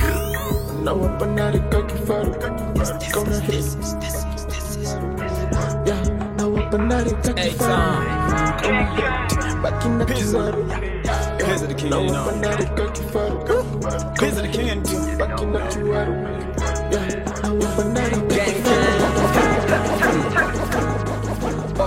Na 0.85 0.93
wapanarika 0.93 1.83
kifaru 1.83 2.35
kauna 3.13 3.41
hit 3.41 3.65
yeah 5.87 6.07
na 6.37 6.47
wapanarika 6.47 7.33
kifaru 7.33 8.05
baki 9.63 9.89
na 9.89 10.05
kifaru 10.05 10.65
Pizza 11.39 11.67
the 11.67 11.75
king, 11.75 11.91
na 11.91 11.97
you 12.01 12.11
know. 12.11 12.27
wapanarika 12.27 12.89
kifaru 12.91 13.39
baki 15.19 15.45
na 15.47 15.61
kifaru 15.61 16.15
yeah 16.91 17.09
na 17.43 17.49
wapanarika 17.53 18.45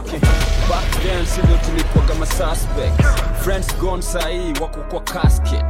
okay 0.05 0.19
back 0.69 0.85
then 1.03 1.25
sivyo 1.25 1.57
tulikuwa 1.57 2.03
kama 2.05 2.25
suspect. 2.25 3.01
Friends 3.43 3.75
gone 3.77 4.01
sahii 4.01 4.53
wako 4.61 4.81
kwa 4.81 5.01
casket. 5.01 5.63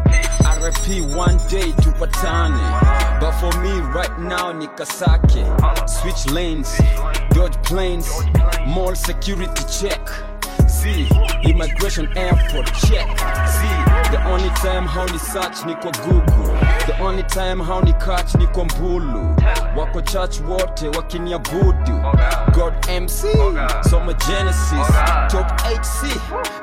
Rp 0.68 0.88
one 1.18 1.38
day 1.50 1.72
tupatane 1.74 2.60
but 3.20 3.34
for 3.34 3.62
me 3.62 3.82
right 3.94 4.18
now 4.20 4.54
ni 4.54 4.68
kasake 4.68 5.46
switch 5.86 6.26
lanes 6.34 6.82
dodge 7.36 7.58
planes 7.64 8.08
mall 8.68 8.96
security 8.96 9.64
check. 9.80 10.10
See 10.68 11.08
immigration 11.44 12.08
airport 12.18 12.74
check. 12.74 13.08
See 13.48 13.76
the 14.12 14.22
only 14.26 14.50
time 14.50 14.86
how 14.88 15.06
ni 15.06 15.20
search 15.20 15.66
ni 15.66 15.76
kwa 15.76 15.92
google 15.92 16.65
the 16.88 16.98
only 17.02 17.24
time 17.24 17.60
how 17.60 17.82
ni 18.38 18.48
kwa 18.48 18.66
mbulu. 18.66 19.36
Wako 19.78 20.02
church 20.02 20.40
wote 20.42 20.90
wakiniabudu 20.90 22.02
god 22.54 22.74
mc 23.02 23.12
soma 23.90 24.14
genesis. 24.14 24.88
Top 25.28 25.52
8c 25.52 26.20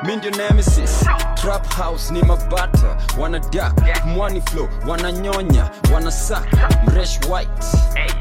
mi 0.06 0.16
ndio 0.16 0.30
nemesis. 0.30 1.04
Trap 1.34 1.74
house 1.74 2.12
ni 2.12 2.22
mabata 2.22 2.96
wana 3.18 3.38
dak 3.38 4.04
mwani 4.04 4.40
flow 4.40 4.68
wananyonya 4.88 5.70
wanasak 5.94 6.46
mresh 6.86 7.20
white 7.30 7.76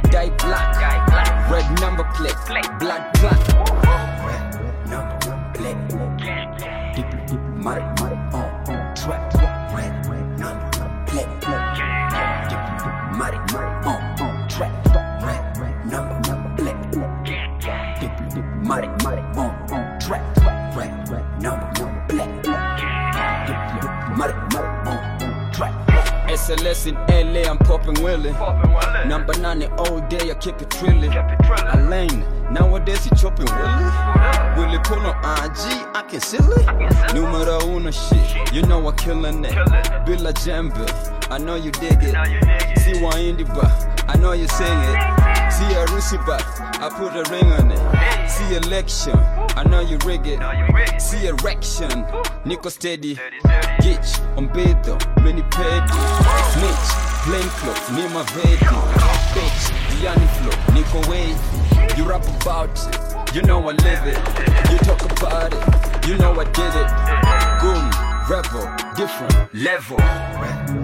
die 0.10 0.32
black. 0.46 0.78
Red 1.52 1.80
number 1.82 2.06
plate 2.14 2.70
blood 2.80 3.02
black 3.20 3.42
Mari, 7.64 7.82
mari, 8.02 8.16
on, 8.34 8.76
on 8.76 8.96
track. 8.96 9.41
SLS 26.52 26.88
in 26.88 26.96
LA, 27.34 27.50
I'm 27.50 27.58
popping 27.58 28.02
Willie. 28.04 28.32
Number 29.08 29.38
nine 29.40 29.64
all 29.78 30.02
day, 30.10 30.32
I 30.32 30.34
keep 30.36 30.62
it 30.62 30.70
trilling. 30.70 31.14
Alain, 31.14 32.26
nowadays 32.52 33.06
you 33.06 33.16
chopping 33.16 33.46
Willie. 33.46 33.92
Willie 34.58 34.80
Puno 34.80 35.12
IG, 35.44 35.96
I 35.96 36.04
can 36.10 36.20
seal 36.20 36.52
it. 36.52 37.14
Numero 37.16 37.60
uno 37.68 37.92
shit, 37.92 38.54
you 38.54 38.64
know 38.64 38.86
I'm 38.86 38.96
killing 38.98 39.46
it. 39.46 39.54
Billa 40.06 40.34
Jembe, 40.34 41.32
I 41.32 41.38
know 41.38 41.56
you 41.56 41.72
dig 41.72 42.00
it. 42.02 42.16
See 42.80 43.00
Waindi 43.00 43.46
ba, 43.48 44.06
I 44.10 44.18
know 44.18 44.34
you 44.34 44.48
sing 44.50 44.68
it. 44.68 45.52
See 45.54 45.74
a 45.74 45.86
Rusi 45.88 46.18
ba, 46.26 46.38
I 46.82 46.90
put 46.90 47.16
a 47.16 47.24
ring 47.32 47.52
on 47.54 47.72
it. 47.72 48.30
See 48.30 48.56
election, 48.56 49.18
I 49.56 49.64
know 49.64 49.80
you 49.80 49.98
rig 50.06 50.22
it. 50.26 51.02
See 51.02 51.28
erection, 51.28 52.06
Nico 52.44 52.68
steady. 52.70 53.18
Gitch, 53.82 54.22
umbedo, 54.38 54.98
mini 55.24 55.44
pedi. 55.44 56.00
Snitch, 56.54 56.88
plain 57.26 57.50
clothes, 57.60 57.90
ni 57.92 58.04
mavedi. 58.14 58.78
Bitch, 59.34 59.72
Diani 59.90 60.28
flow, 60.36 60.74
Nico 60.74 61.00
wavy. 61.10 61.98
You 61.98 62.04
rap 62.06 62.24
about 62.42 62.70
it, 62.70 63.36
you 63.36 63.42
know 63.42 63.60
I 63.70 63.74
live 63.74 64.06
it. 64.08 64.18
You 64.72 64.78
talk 64.80 65.02
about 65.12 65.54
it, 65.54 66.08
you 66.08 66.18
know 66.18 66.40
I 66.40 66.46
did 66.46 66.76
it. 66.76 66.90
Goon, 67.62 67.90
rebel, 68.30 68.68
different 68.96 69.54
level. 69.54 70.81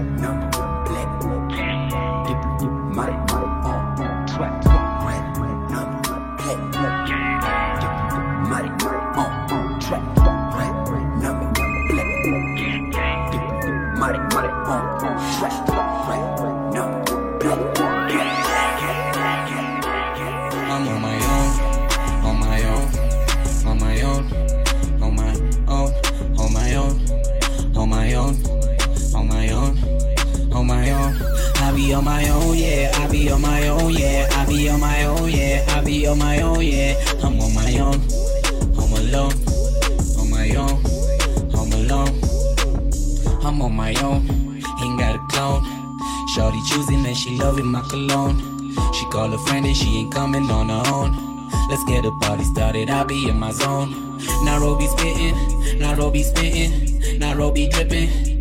My 47.88 48.08
cologne. 48.08 48.74
She 48.94 49.06
call 49.06 49.34
a 49.34 49.38
friend 49.48 49.66
and 49.66 49.76
she 49.76 50.00
ain't 50.00 50.14
coming 50.14 50.50
on 50.50 50.70
her 50.70 50.84
own. 50.94 51.50
Let's 51.70 51.84
get 51.86 52.04
the 52.04 52.12
party 52.22 52.44
started, 52.44 52.90
I'll 52.90 53.06
be 53.06 53.30
in 53.30 53.38
my 53.40 53.52
zone. 53.52 54.18
Nairobi 54.44 54.88
spitting, 54.88 55.80
Nairobi 55.80 56.24
spitting, 56.24 57.20
Nairobi 57.20 57.68
dripping, 57.70 58.40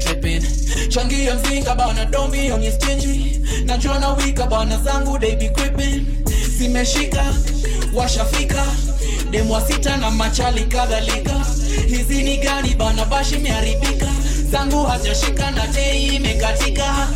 dripping. 0.00 0.42
Changia 0.90 1.34
mzinga 1.34 1.74
bana, 1.76 2.06
don't 2.10 2.32
be 2.32 2.50
on 2.50 2.62
your 2.62 2.72
stingy. 2.72 3.38
Najona 3.64 4.16
wika 4.16 4.46
bana 4.48 4.78
zangu, 4.78 5.18
they 5.20 5.36
be 5.36 5.48
gripping. 5.48 6.06
Zimeshika, 6.58 7.24
washafika. 7.94 8.64
Demwa 9.30 9.60
sita 9.60 9.96
na 9.96 10.10
machali 10.10 10.64
kadhalika. 10.64 11.44
Hizi 11.86 12.22
ni 12.22 12.36
gani 12.36 12.74
bana, 12.74 13.04
bashi 13.04 13.34
imeharibika. 13.34 14.06
Zangu 14.50 14.82
hajashika 14.84 15.50
na 15.50 15.66
tei 15.68 16.06
imekatika. 16.16 17.08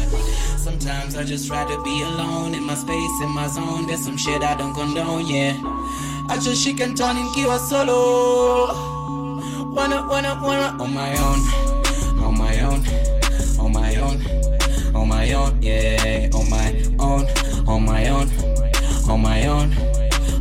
Sometimes 0.86 1.16
I 1.16 1.24
just 1.24 1.48
to 1.48 1.82
be 1.82 2.02
alone 2.02 2.54
in 2.54 2.62
my 2.62 2.76
space, 2.76 3.20
in 3.20 3.30
my 3.30 3.48
zone. 3.48 3.88
There's 3.88 4.04
some 4.04 4.16
shit 4.16 4.44
I 4.44 4.56
don't 4.56 4.72
condone, 4.72 5.26
yeah. 5.26 5.58
I 6.28 6.38
just 6.40 6.62
shake 6.62 6.78
and 6.78 6.96
turn 6.96 7.16
nikiwa 7.16 7.58
solo. 7.58 8.68
Wanna, 9.74 10.06
wanna, 10.06 10.38
wanna, 10.40 10.80
on 10.80 10.94
my 10.94 11.10
own, 11.18 11.40
on 12.22 12.38
my 12.38 12.60
own, 12.60 12.86
on 13.58 13.72
my 13.72 13.96
own, 13.96 14.94
on 14.94 15.08
my 15.08 15.32
own, 15.32 15.60
yeah, 15.60 16.28
on 16.32 16.48
my 16.48 16.70
own, 17.00 17.26
on 17.66 17.84
my 17.84 18.08
own, 18.08 18.30
on 19.10 19.20
my 19.20 19.44
own, 19.48 19.72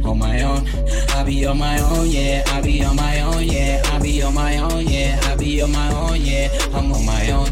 on 0.06 0.20
my 0.20 0.44
own. 0.44 0.68
I 1.10 1.24
be 1.24 1.44
on 1.48 1.58
my 1.58 1.80
own, 1.80 2.08
yeah, 2.08 2.44
I 2.46 2.62
be 2.62 2.84
on 2.84 2.96
my 2.96 3.20
own, 3.22 3.44
yeah, 3.44 3.82
I 3.86 3.98
be 3.98 4.22
on 4.22 4.36
my 4.36 4.60
own, 4.60 4.86
yeah, 4.86 5.20
I 5.24 5.36
be 5.38 5.60
on 5.64 5.72
my 5.72 5.92
own, 5.92 6.22
yeah. 6.22 6.50
I'm 6.72 6.92
on 6.92 7.04
my 7.04 7.32
own, 7.32 7.50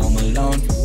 I'm 0.00 0.16
alone, 0.16 0.83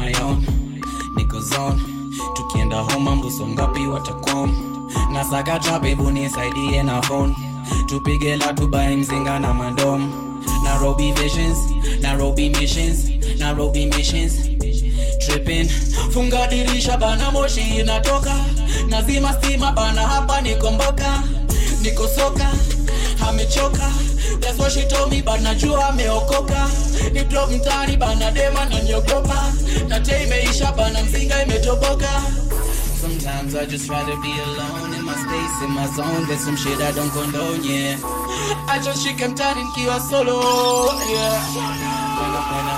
my 0.00 0.12
own, 0.22 0.44
niko 1.16 1.40
zone. 1.40 1.80
Tukienda 2.36 2.76
home 2.76 3.10
mbuso 3.10 3.46
ngapi 3.46 3.86
watakom 3.86 4.54
nasaka 5.12 5.58
trapebu 5.58 6.10
nisaidie 6.10 6.82
na 6.82 7.02
phone. 7.02 7.34
Tupige 7.86 8.36
la 8.36 8.52
tubae 8.52 8.96
mzinga 8.96 9.38
na 9.38 9.54
madom. 9.54 10.12
Nairobi 10.64 11.12
visions, 11.12 11.58
Nairobi 12.00 12.48
missions, 12.50 13.08
Nairobi 13.38 13.86
missions. 13.86 14.32
Tripping. 15.26 15.68
Funga 16.10 16.46
dirisha 16.46 16.96
bana 16.96 17.30
moshi 17.30 17.60
inatoka. 17.60 18.34
Nazima 18.88 19.32
stima 19.32 19.72
bana 19.72 20.02
hapa 20.06 20.40
nikomboka 20.40 21.22
niko 21.82 22.08
soka 22.08 22.50
amechoka 23.30 23.90
That's 24.40 24.58
what 24.58 24.72
she 24.72 24.86
told 24.88 25.10
me 25.10 25.22
but 25.22 25.40
najua 25.40 25.88
ameokoka 25.88 26.68
ni 27.12 27.24
drop 27.24 27.50
mtani 27.50 27.96
bana 27.96 28.30
dema 28.30 28.64
na 28.64 28.78
niogopa 28.82 29.52
na 29.88 30.00
te 30.00 30.22
imeisha 30.22 30.72
bana 30.72 31.02
mzinga 31.02 31.42
imetoboka 31.42 32.22
Sometimes 33.00 33.54
I 33.54 33.64
just 33.66 33.88
rather 33.88 34.16
be 34.20 34.28
alone 34.44 34.92
in 34.94 35.04
my 35.06 35.14
space, 35.14 35.64
in 35.64 35.70
my 35.70 35.86
zone. 35.96 36.26
There's 36.26 36.44
some 36.44 36.54
shit 36.56 36.78
I 36.82 36.92
don't 36.92 37.10
condone, 37.10 37.64
yeah. 37.64 37.96
I 38.68 38.78
just 38.84 39.02
shake 39.02 39.18
him 39.20 39.34
down 39.34 39.56
and 39.56 39.74
keep 39.74 39.88
solo, 40.10 40.36
yeah. 41.08 42.69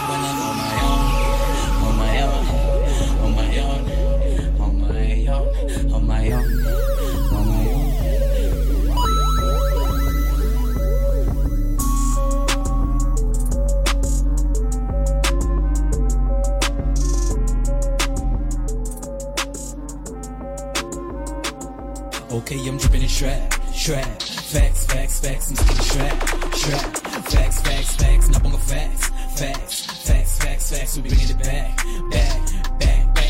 Okay, 22.52 22.68
I'm 22.68 22.76
dripping 22.76 23.00
in 23.00 23.08
strap, 23.08 23.54
strap. 23.72 24.22
Facts, 24.22 24.84
facts, 24.84 25.20
facts, 25.20 25.50
I'm 25.50 25.56
skinny 25.56 25.84
strap, 25.84 26.54
strap. 26.54 26.96
Facts, 27.30 27.60
facts, 27.62 27.96
facts, 27.96 28.28
not 28.28 28.42
bunga 28.42 28.58
facts, 28.58 29.08
facts, 29.40 30.06
facts, 30.06 30.38
facts, 30.38 30.70
facts. 30.70 30.96
We 30.98 31.08
bringing 31.08 31.30
it 31.30 31.38
back, 31.38 31.82
back. 32.10 32.61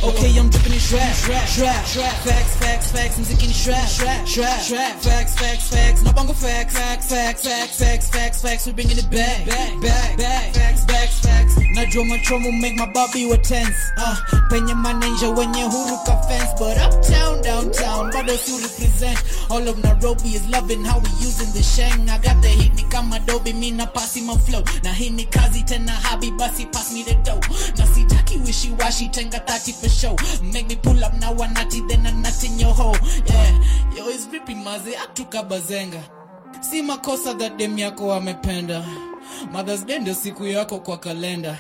Okay, 0.03 0.37
I'm 0.37 0.51
dripping 0.51 0.73
in 0.73 0.81
strap, 0.81 1.15
strap, 1.15 1.47
strap, 1.47 1.87
strap. 1.87 2.13
Facts, 2.27 2.57
facts, 2.57 2.91
facts, 2.91 3.19
I'm 3.19 3.25
skinny 3.25 3.53
strap, 3.53 3.87
strap, 3.89 4.27
strap, 4.27 4.61
strap. 4.61 4.97
Facts, 5.01 5.39
facts, 5.39 5.71
facts, 5.71 6.03
not 6.03 6.17
bunga 6.17 6.35
facts, 6.35 6.77
facts, 6.77 7.09
facts, 7.09 7.45
facts, 7.47 7.79
facts, 7.79 8.09
facts, 8.11 8.43
facts. 8.43 8.67
We 8.67 8.73
bringing 8.73 8.99
it 8.99 9.09
back, 9.13 9.47
back, 9.47 9.81
back, 9.81 10.19
back. 10.19 10.55
Facts, 10.55 10.85
facts, 10.87 11.21
facts. 11.21 11.55
Najua 11.77 12.05
machomo 12.05 12.51
make 12.61 12.75
my 12.75 12.91
body 12.93 13.27
wa 13.27 13.37
tense. 13.37 13.79
Uh, 13.97 14.17
penye 14.51 14.75
manager 14.75 15.31
wenye 15.37 15.63
huruka 15.71 16.19
fence, 16.27 16.51
but 16.59 16.77
uptown, 16.79 17.41
downtown, 17.43 18.11
bado 18.11 18.37
si 18.37 18.59
represent. 18.61 19.23
All 19.51 19.69
of 19.69 19.79
Nairobi 19.85 20.31
is 20.35 20.49
loving 20.49 20.85
how 20.85 20.99
we 20.99 21.11
using 21.21 21.53
the 21.55 21.63
sheng. 21.63 22.11
I 22.11 22.19
got 22.19 22.43
the 22.43 22.49
hit 22.49 22.75
ni 22.75 22.83
kama 22.91 23.17
Adobe, 23.23 23.53
mi 23.53 23.71
na 23.71 23.87
pasi 23.87 24.21
my 24.21 24.35
flow. 24.37 24.65
Na 24.83 24.93
hii 24.93 25.11
ni 25.11 25.25
kazi 25.27 25.63
tena 25.63 25.93
habi 25.93 26.31
basi 26.33 26.67
pass 26.73 26.93
me 26.93 27.05
the 27.05 27.15
dough. 27.23 27.41
Na 27.79 27.87
sitaki 27.87 28.45
wishy 28.45 28.71
washy 28.73 29.09
tenga 29.09 29.39
30 29.47 29.73
for 29.81 29.89
show. 29.93 30.17
Make 30.43 30.69
me 30.69 30.77
pull 30.77 31.05
up 31.05 31.15
now 31.21 31.33
one 31.33 31.53
natty 31.55 31.81
then 31.89 32.07
a 32.07 32.13
nut 32.13 32.45
in 32.45 32.59
your 32.59 32.75
hole. 32.75 32.97
Yeah, 33.27 33.61
yo 33.97 34.09
is 34.09 34.27
vipi 34.27 34.55
maze 34.55 34.95
atuka 34.97 35.43
bazenga. 35.49 36.03
Si 36.63 36.83
makosa 36.83 37.39
that 37.39 37.59
dem 37.59 37.77
yako 37.77 38.13
amependa. 38.15 38.85
Mother's 39.53 39.85
Day 39.85 39.99
ndio 39.99 40.15
siku 40.15 40.47
yako 40.47 40.79
kwa 40.79 40.99
kalenda 40.99 41.57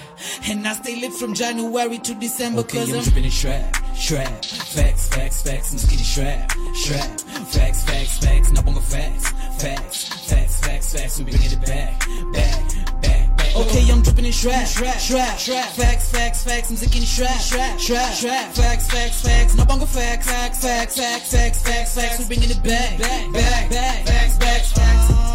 And 0.50 0.66
I 0.66 0.74
stay 0.74 0.96
lit 1.00 1.12
from 1.12 1.34
January 1.34 1.98
to 1.98 2.14
December 2.14 2.60
Okay, 2.60 2.78
cause 2.78 2.90
I'm 2.90 2.96
I'm 2.98 3.02
dripping 3.04 3.24
in 3.24 3.30
strap, 3.30 3.76
strap. 3.94 4.44
Facts, 4.44 5.08
facts, 5.08 5.42
facts, 5.42 5.72
I'm 5.72 5.78
skinny 5.78 6.02
strap, 6.02 6.52
strap. 6.74 7.20
Facts, 7.48 7.84
facts, 7.84 8.18
facts, 8.18 8.50
not 8.52 8.64
bunga 8.64 8.82
facts, 8.82 9.30
facts, 9.62 10.30
facts, 10.30 10.60
facts, 10.60 10.92
facts. 10.92 11.18
We 11.18 11.24
bringing 11.24 11.52
it 11.52 11.60
back, 11.66 12.06
back, 12.32 13.02
back. 13.02 13.21
Okay, 13.54 13.90
I'm 13.90 14.00
dripping 14.00 14.24
in 14.24 14.32
strap, 14.32 14.66
strap, 14.66 14.98
strap. 14.98 15.38
Facts, 15.38 16.10
facts, 16.10 16.42
facts, 16.42 16.70
I'm 16.70 16.76
sick 16.76 16.96
in 16.96 17.02
strap, 17.02 17.38
strap, 17.38 17.78
strap, 17.78 18.12
strap. 18.14 18.52
Facts, 18.54 18.90
facts, 18.90 19.20
facts, 19.20 19.54
no 19.56 19.66
bongo 19.66 19.84
facts, 19.84 20.26
facts, 20.26 20.62
facts, 20.62 20.96
facts, 20.96 21.32
facts, 21.32 21.62
facts, 21.62 21.94
facts. 21.94 22.18
We 22.18 22.24
bringing 22.24 22.50
it 22.50 22.62
back, 22.62 22.98
back, 22.98 23.32
back, 23.32 23.70
back. 23.70 24.06
Facts, 24.06 24.38
facts, 24.38 24.72
facts. 24.72 25.31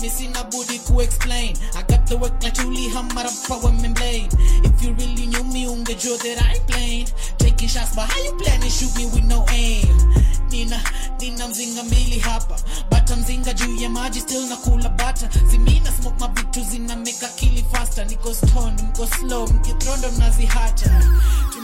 Me 0.00 0.08
sina 0.08 0.44
budi 0.44 0.78
ku 0.86 1.00
explain. 1.00 1.56
I 1.74 1.82
got 1.82 2.06
the 2.06 2.16
work 2.18 2.42
like 2.42 2.54
Julie 2.54 2.88
Hamara 2.90 3.30
power 3.48 3.72
me 3.72 3.88
blade. 3.94 4.28
If 4.64 4.82
you 4.82 4.92
really 4.92 5.26
knew 5.26 5.44
me 5.44 5.66
ungejua 5.66 6.18
that 6.18 6.42
I 6.42 6.54
ain't 6.54 6.66
playing 6.68 7.06
Taking 7.38 7.68
shots 7.68 7.94
but 7.96 8.08
how 8.10 8.22
you 8.22 8.32
planning 8.38 8.70
shoot 8.70 8.94
me 8.96 9.06
with 9.06 9.24
no 9.24 9.44
aim? 9.50 9.96
Nina, 10.50 10.80
nina 11.20 11.48
mzinga 11.48 11.82
mbili 11.82 12.18
hapa 12.20 12.60
Bata 12.90 13.16
mzinga 13.16 13.52
juu 13.54 13.76
ya 13.76 13.88
maji 13.90 14.20
still 14.20 14.46
nakula 14.48 14.88
bata 14.88 15.28
Simina 15.50 15.92
smoke 15.92 16.16
mavitu 16.20 16.60
zina 16.64 16.96
make 16.96 17.26
akili 17.26 17.64
faster. 17.72 18.06
Niko 18.06 18.34
stoned, 18.34 18.80
mko 18.82 19.06
slow, 19.06 19.46
mkitrondo 19.48 20.10
mnazihacha 20.12 21.02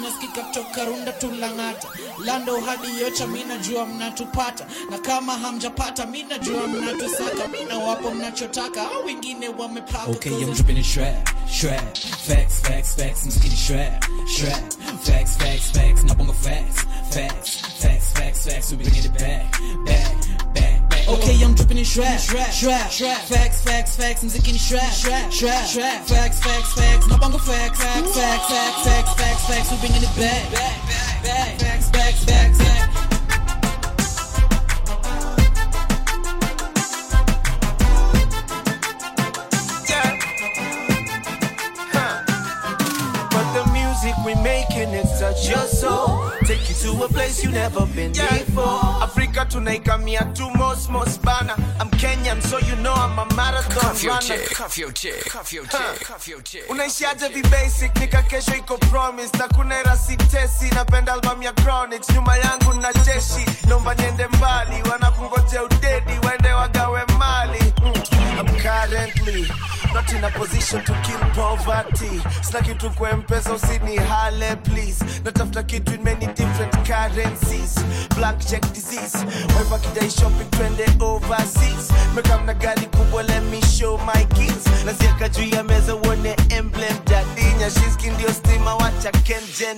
Tunasikika 0.03 0.43
kutoka 0.43 0.85
runda 0.85 1.13
tulang'ata 1.13 1.89
Lando 2.25 2.61
hadi 2.61 3.01
yocha 3.01 3.27
minajua 3.27 3.87
mnatupata 3.87 4.67
Na 4.91 4.99
kama 4.99 5.39
hamjapata 5.39 6.07
minajua 6.07 6.67
mnatusaka 6.67 7.49
Mina 7.49 7.79
wapo 7.79 8.11
mnachotaka 8.11 8.83
au 8.93 9.07
wengine 9.07 9.49
wamepaka 9.49 10.11
Okay, 10.11 10.33
I'm 10.33 10.53
dripping 10.55 10.77
in 10.77 10.85
strap, 10.85 11.29
strap. 11.47 11.97
Facts, 11.97 12.61
facts, 12.61 12.95
facts, 12.95 13.25
I'm 13.25 13.31
skinny 13.31 13.57
strap, 13.57 14.05
strap. 14.27 14.73
Facts, 15.03 15.37
facts, 15.37 15.71
facts, 15.71 16.05
not 16.05 16.19
facts, 16.37 16.83
facts, 17.15 17.61
facts, 17.81 18.13
facts, 18.13 18.47
facts. 18.47 18.71
We 18.73 18.77
bringing 18.79 19.05
it 19.05 19.15
back, 19.19 19.53
back, 19.87 20.55
back, 20.55 20.91
back. 20.91 20.92
Okay, 21.13 21.45
I'm 21.45 21.55
dripping 21.55 21.79
in 21.79 21.85
strap, 21.85 22.19
strap, 22.19 22.51
strap, 22.51 22.91
strap. 22.91 23.21
Facts, 23.29 23.63
facts, 23.63 23.97
facts, 23.97 24.23
I'm 24.23 24.31
sick 24.31 24.49
in 24.49 24.55
strap, 24.55 24.91
strap, 24.93 25.31
strap, 25.33 25.67
strap. 25.67 26.07
Facts, 26.07 26.41
facts, 26.43 26.73
facts, 26.73 27.07
no 27.07 27.19
bongo 27.19 27.39
facts, 27.39 27.83
facts, 27.83 28.17
facts, 28.17 28.47
facts, 28.49 28.83
facts, 28.85 29.15
facts, 29.21 29.47
facts. 29.47 29.71
We 29.71 29.77
bringing 29.79 30.03
it 30.03 30.17
back, 30.17 30.51
back, 30.53 30.77
back, 30.89 31.23
back. 31.23 31.59
Facts, 31.61 31.91
facts, 31.91 32.25
facts, 32.25 32.59
facts. 32.59 32.89
But 43.31 43.47
the 43.53 43.65
music 43.73 44.15
we 44.25 44.35
making 44.43 44.95
it 44.95 45.07
touch 45.21 45.49
your 45.49 45.67
soul. 45.67 46.31
Take 46.47 46.69
you 46.69 46.75
to 46.75 47.05
a 47.05 47.09
place 47.09 47.45
you 47.45 47.51
never 47.51 47.87
been 47.87 48.13
before. 48.13 49.03
Africa 49.03 49.47
tunaikamia 49.49 50.25
tu 50.35 50.51
most 50.51 50.62
most 50.89 51.23
bana. 51.23 51.55
I'm 51.81 51.89
Kenyan, 51.91 52.43
so 52.43 52.59
you 52.59 52.77
know 52.77 52.93
I'm 52.95 53.19
a 53.19 53.27
marathon 53.35 53.95
runner. 54.07 54.43
Unaishiaje 56.69 57.29
vi 57.29 57.43
vibasic 57.43 57.97
nika 58.01 58.23
kesho 58.23 58.55
iko 58.57 58.79
promise 58.79 59.31
na 59.39 59.49
kuna 59.49 59.79
era 59.81 59.97
sitesi 59.97 60.75
napenda 60.75 61.13
album 61.13 61.43
ya 61.43 61.53
chronics 61.53 62.11
nyuma 62.11 62.37
yangu 62.37 62.73
na 62.75 62.93
jeshi 62.93 63.47
naomba 63.69 63.95
niende 63.95 64.27
mbali 64.27 64.83
wanakungoje 64.91 65.59
udedi 65.59 66.27
waende 66.27 66.53
wagawe 66.53 67.03
mali 67.19 67.75
mm. 67.83 67.93
I'm 68.41 68.47
currently 68.63 69.49
not 69.95 70.13
in 70.13 70.25
a 70.25 70.31
position 70.31 70.83
to 70.85 70.93
kill 71.05 71.21
poverty. 71.35 72.21
Sina 72.43 72.61
kitu 72.63 72.91
kwa 72.91 73.13
mpesa 73.17 73.53
usini 73.53 73.97
hale 73.97 74.57
please. 74.57 75.05
Natafuta 75.25 75.63
kitu 75.63 75.95
in 75.95 76.03
many 76.03 76.27
different 76.27 76.73
currencies. 76.87 77.75
Black 78.17 78.39
check 78.47 78.63
disease. 78.73 79.19
Wife 79.59 79.75
akidai 79.75 80.11
shopping 80.11 80.51
twende 80.51 80.87
overseas. 81.05 81.91
Mekamna 82.15 82.55
gari 82.55 82.87
kubwa 82.87 83.23
let 83.23 83.43
me 83.45 83.61
show 83.61 83.99
my 83.99 84.25
kids. 84.25 84.67
Naziaka 84.85 85.29
juu 85.29 85.57
ya 85.57 85.63
meza 85.65 85.95
uone 85.95 86.37
emblem 86.49 86.97
dadinya 87.05 87.71
shiski 87.71 88.11
ndio 88.11 88.33
stima 88.33 88.75
wacha 88.75 89.13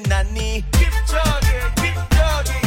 nani 0.08 0.64
Kipchoge, 0.70 1.54
Kipchoge, 1.74 1.74
Kipchoge, 1.74 2.63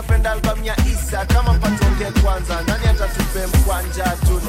napenda 0.00 0.32
albamu 0.32 0.64
ya 0.64 0.76
Isa 0.92 1.26
kama 1.26 1.54
patonge 1.54 2.20
kwanza. 2.22 2.60
Nani 2.66 2.86
atatupe 2.86 3.46
mkwanja 3.46 4.04
tu? 4.04 4.40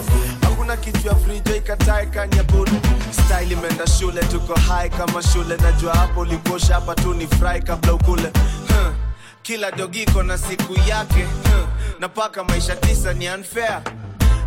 Hakuna 0.41 0.77
kitu 0.77 1.07
ya 1.07 1.15
frijo 1.15 1.55
ikatae 1.55 2.05
kanya 2.05 2.43
buru 2.43 2.71
Style 3.11 3.51
imeenda 3.53 3.87
shule 3.87 4.21
tuko 4.23 4.53
high 4.59 4.89
kama 4.89 5.23
shule. 5.23 5.57
Najua 5.57 5.93
hapo 5.95 6.19
ulikosha 6.21 6.73
hapa 6.75 6.95
tu 6.95 7.13
ni 7.13 7.27
fry 7.27 7.61
kabla 7.61 7.93
ukule. 7.93 8.31
Huh. 8.67 8.93
Kila 9.41 9.71
dogiko 9.71 10.23
na 10.23 10.37
siku 10.37 10.73
yake 10.89 11.23
huh. 11.23 11.67
Napaka 11.99 12.43
maisha 12.43 12.75
tisa 12.75 13.13
ni 13.13 13.29
unfair 13.29 13.81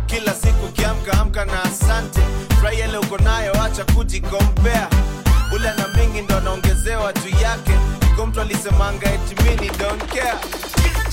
kila 0.05 0.33
siku 0.33 0.67
kiamka 0.67 1.11
amka 1.21 1.45
na 1.45 1.63
asante 1.63 2.21
furahi 2.57 2.79
ile 2.79 2.97
uko 2.97 3.17
nayo 3.17 3.63
acha 3.63 3.85
kujikompea 3.85 4.87
ule 5.55 5.69
na 5.77 5.87
mingi 5.87 6.21
ndo 6.21 6.37
anaongezewa 6.37 7.13
juu 7.13 7.39
yake 7.41 7.71
iko 8.13 8.25
mtu 8.25 8.41
alisemanga 8.41 9.13
eti 9.13 9.43
mimi 9.43 9.69
don't 9.77 10.03
care 10.05 10.37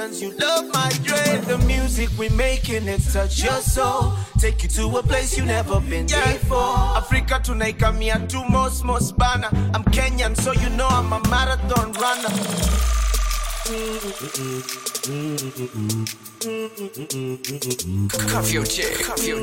emotions, 0.00 0.22
you 0.22 0.30
love 0.32 0.72
my 0.72 0.90
dread. 1.02 1.42
The 1.44 1.58
music 1.58 2.08
we're 2.18 2.30
making 2.30 2.88
it 2.88 3.02
touch 3.12 3.42
your 3.42 3.60
soul. 3.60 4.12
Take 4.38 4.62
you 4.62 4.68
to 4.70 4.98
a 4.98 5.02
place 5.02 5.36
you 5.36 5.44
never 5.44 5.80
been 5.80 6.06
before. 6.06 6.96
Africa 6.96 7.40
tunaikamia 7.42 8.28
tu 8.28 8.42
most 8.48 8.84
most 8.84 9.16
bana. 9.16 9.48
I'm 9.74 9.84
Kenyan, 9.84 10.36
so 10.36 10.52
you 10.52 10.70
know 10.70 10.88
I'm 10.88 11.12
a 11.12 11.20
marathon 11.28 11.92
runner. 11.92 12.30
Cuff 18.28 18.52
your 18.52 18.64
chick, 18.64 19.04
cuff 19.04 19.26
your 19.26 19.42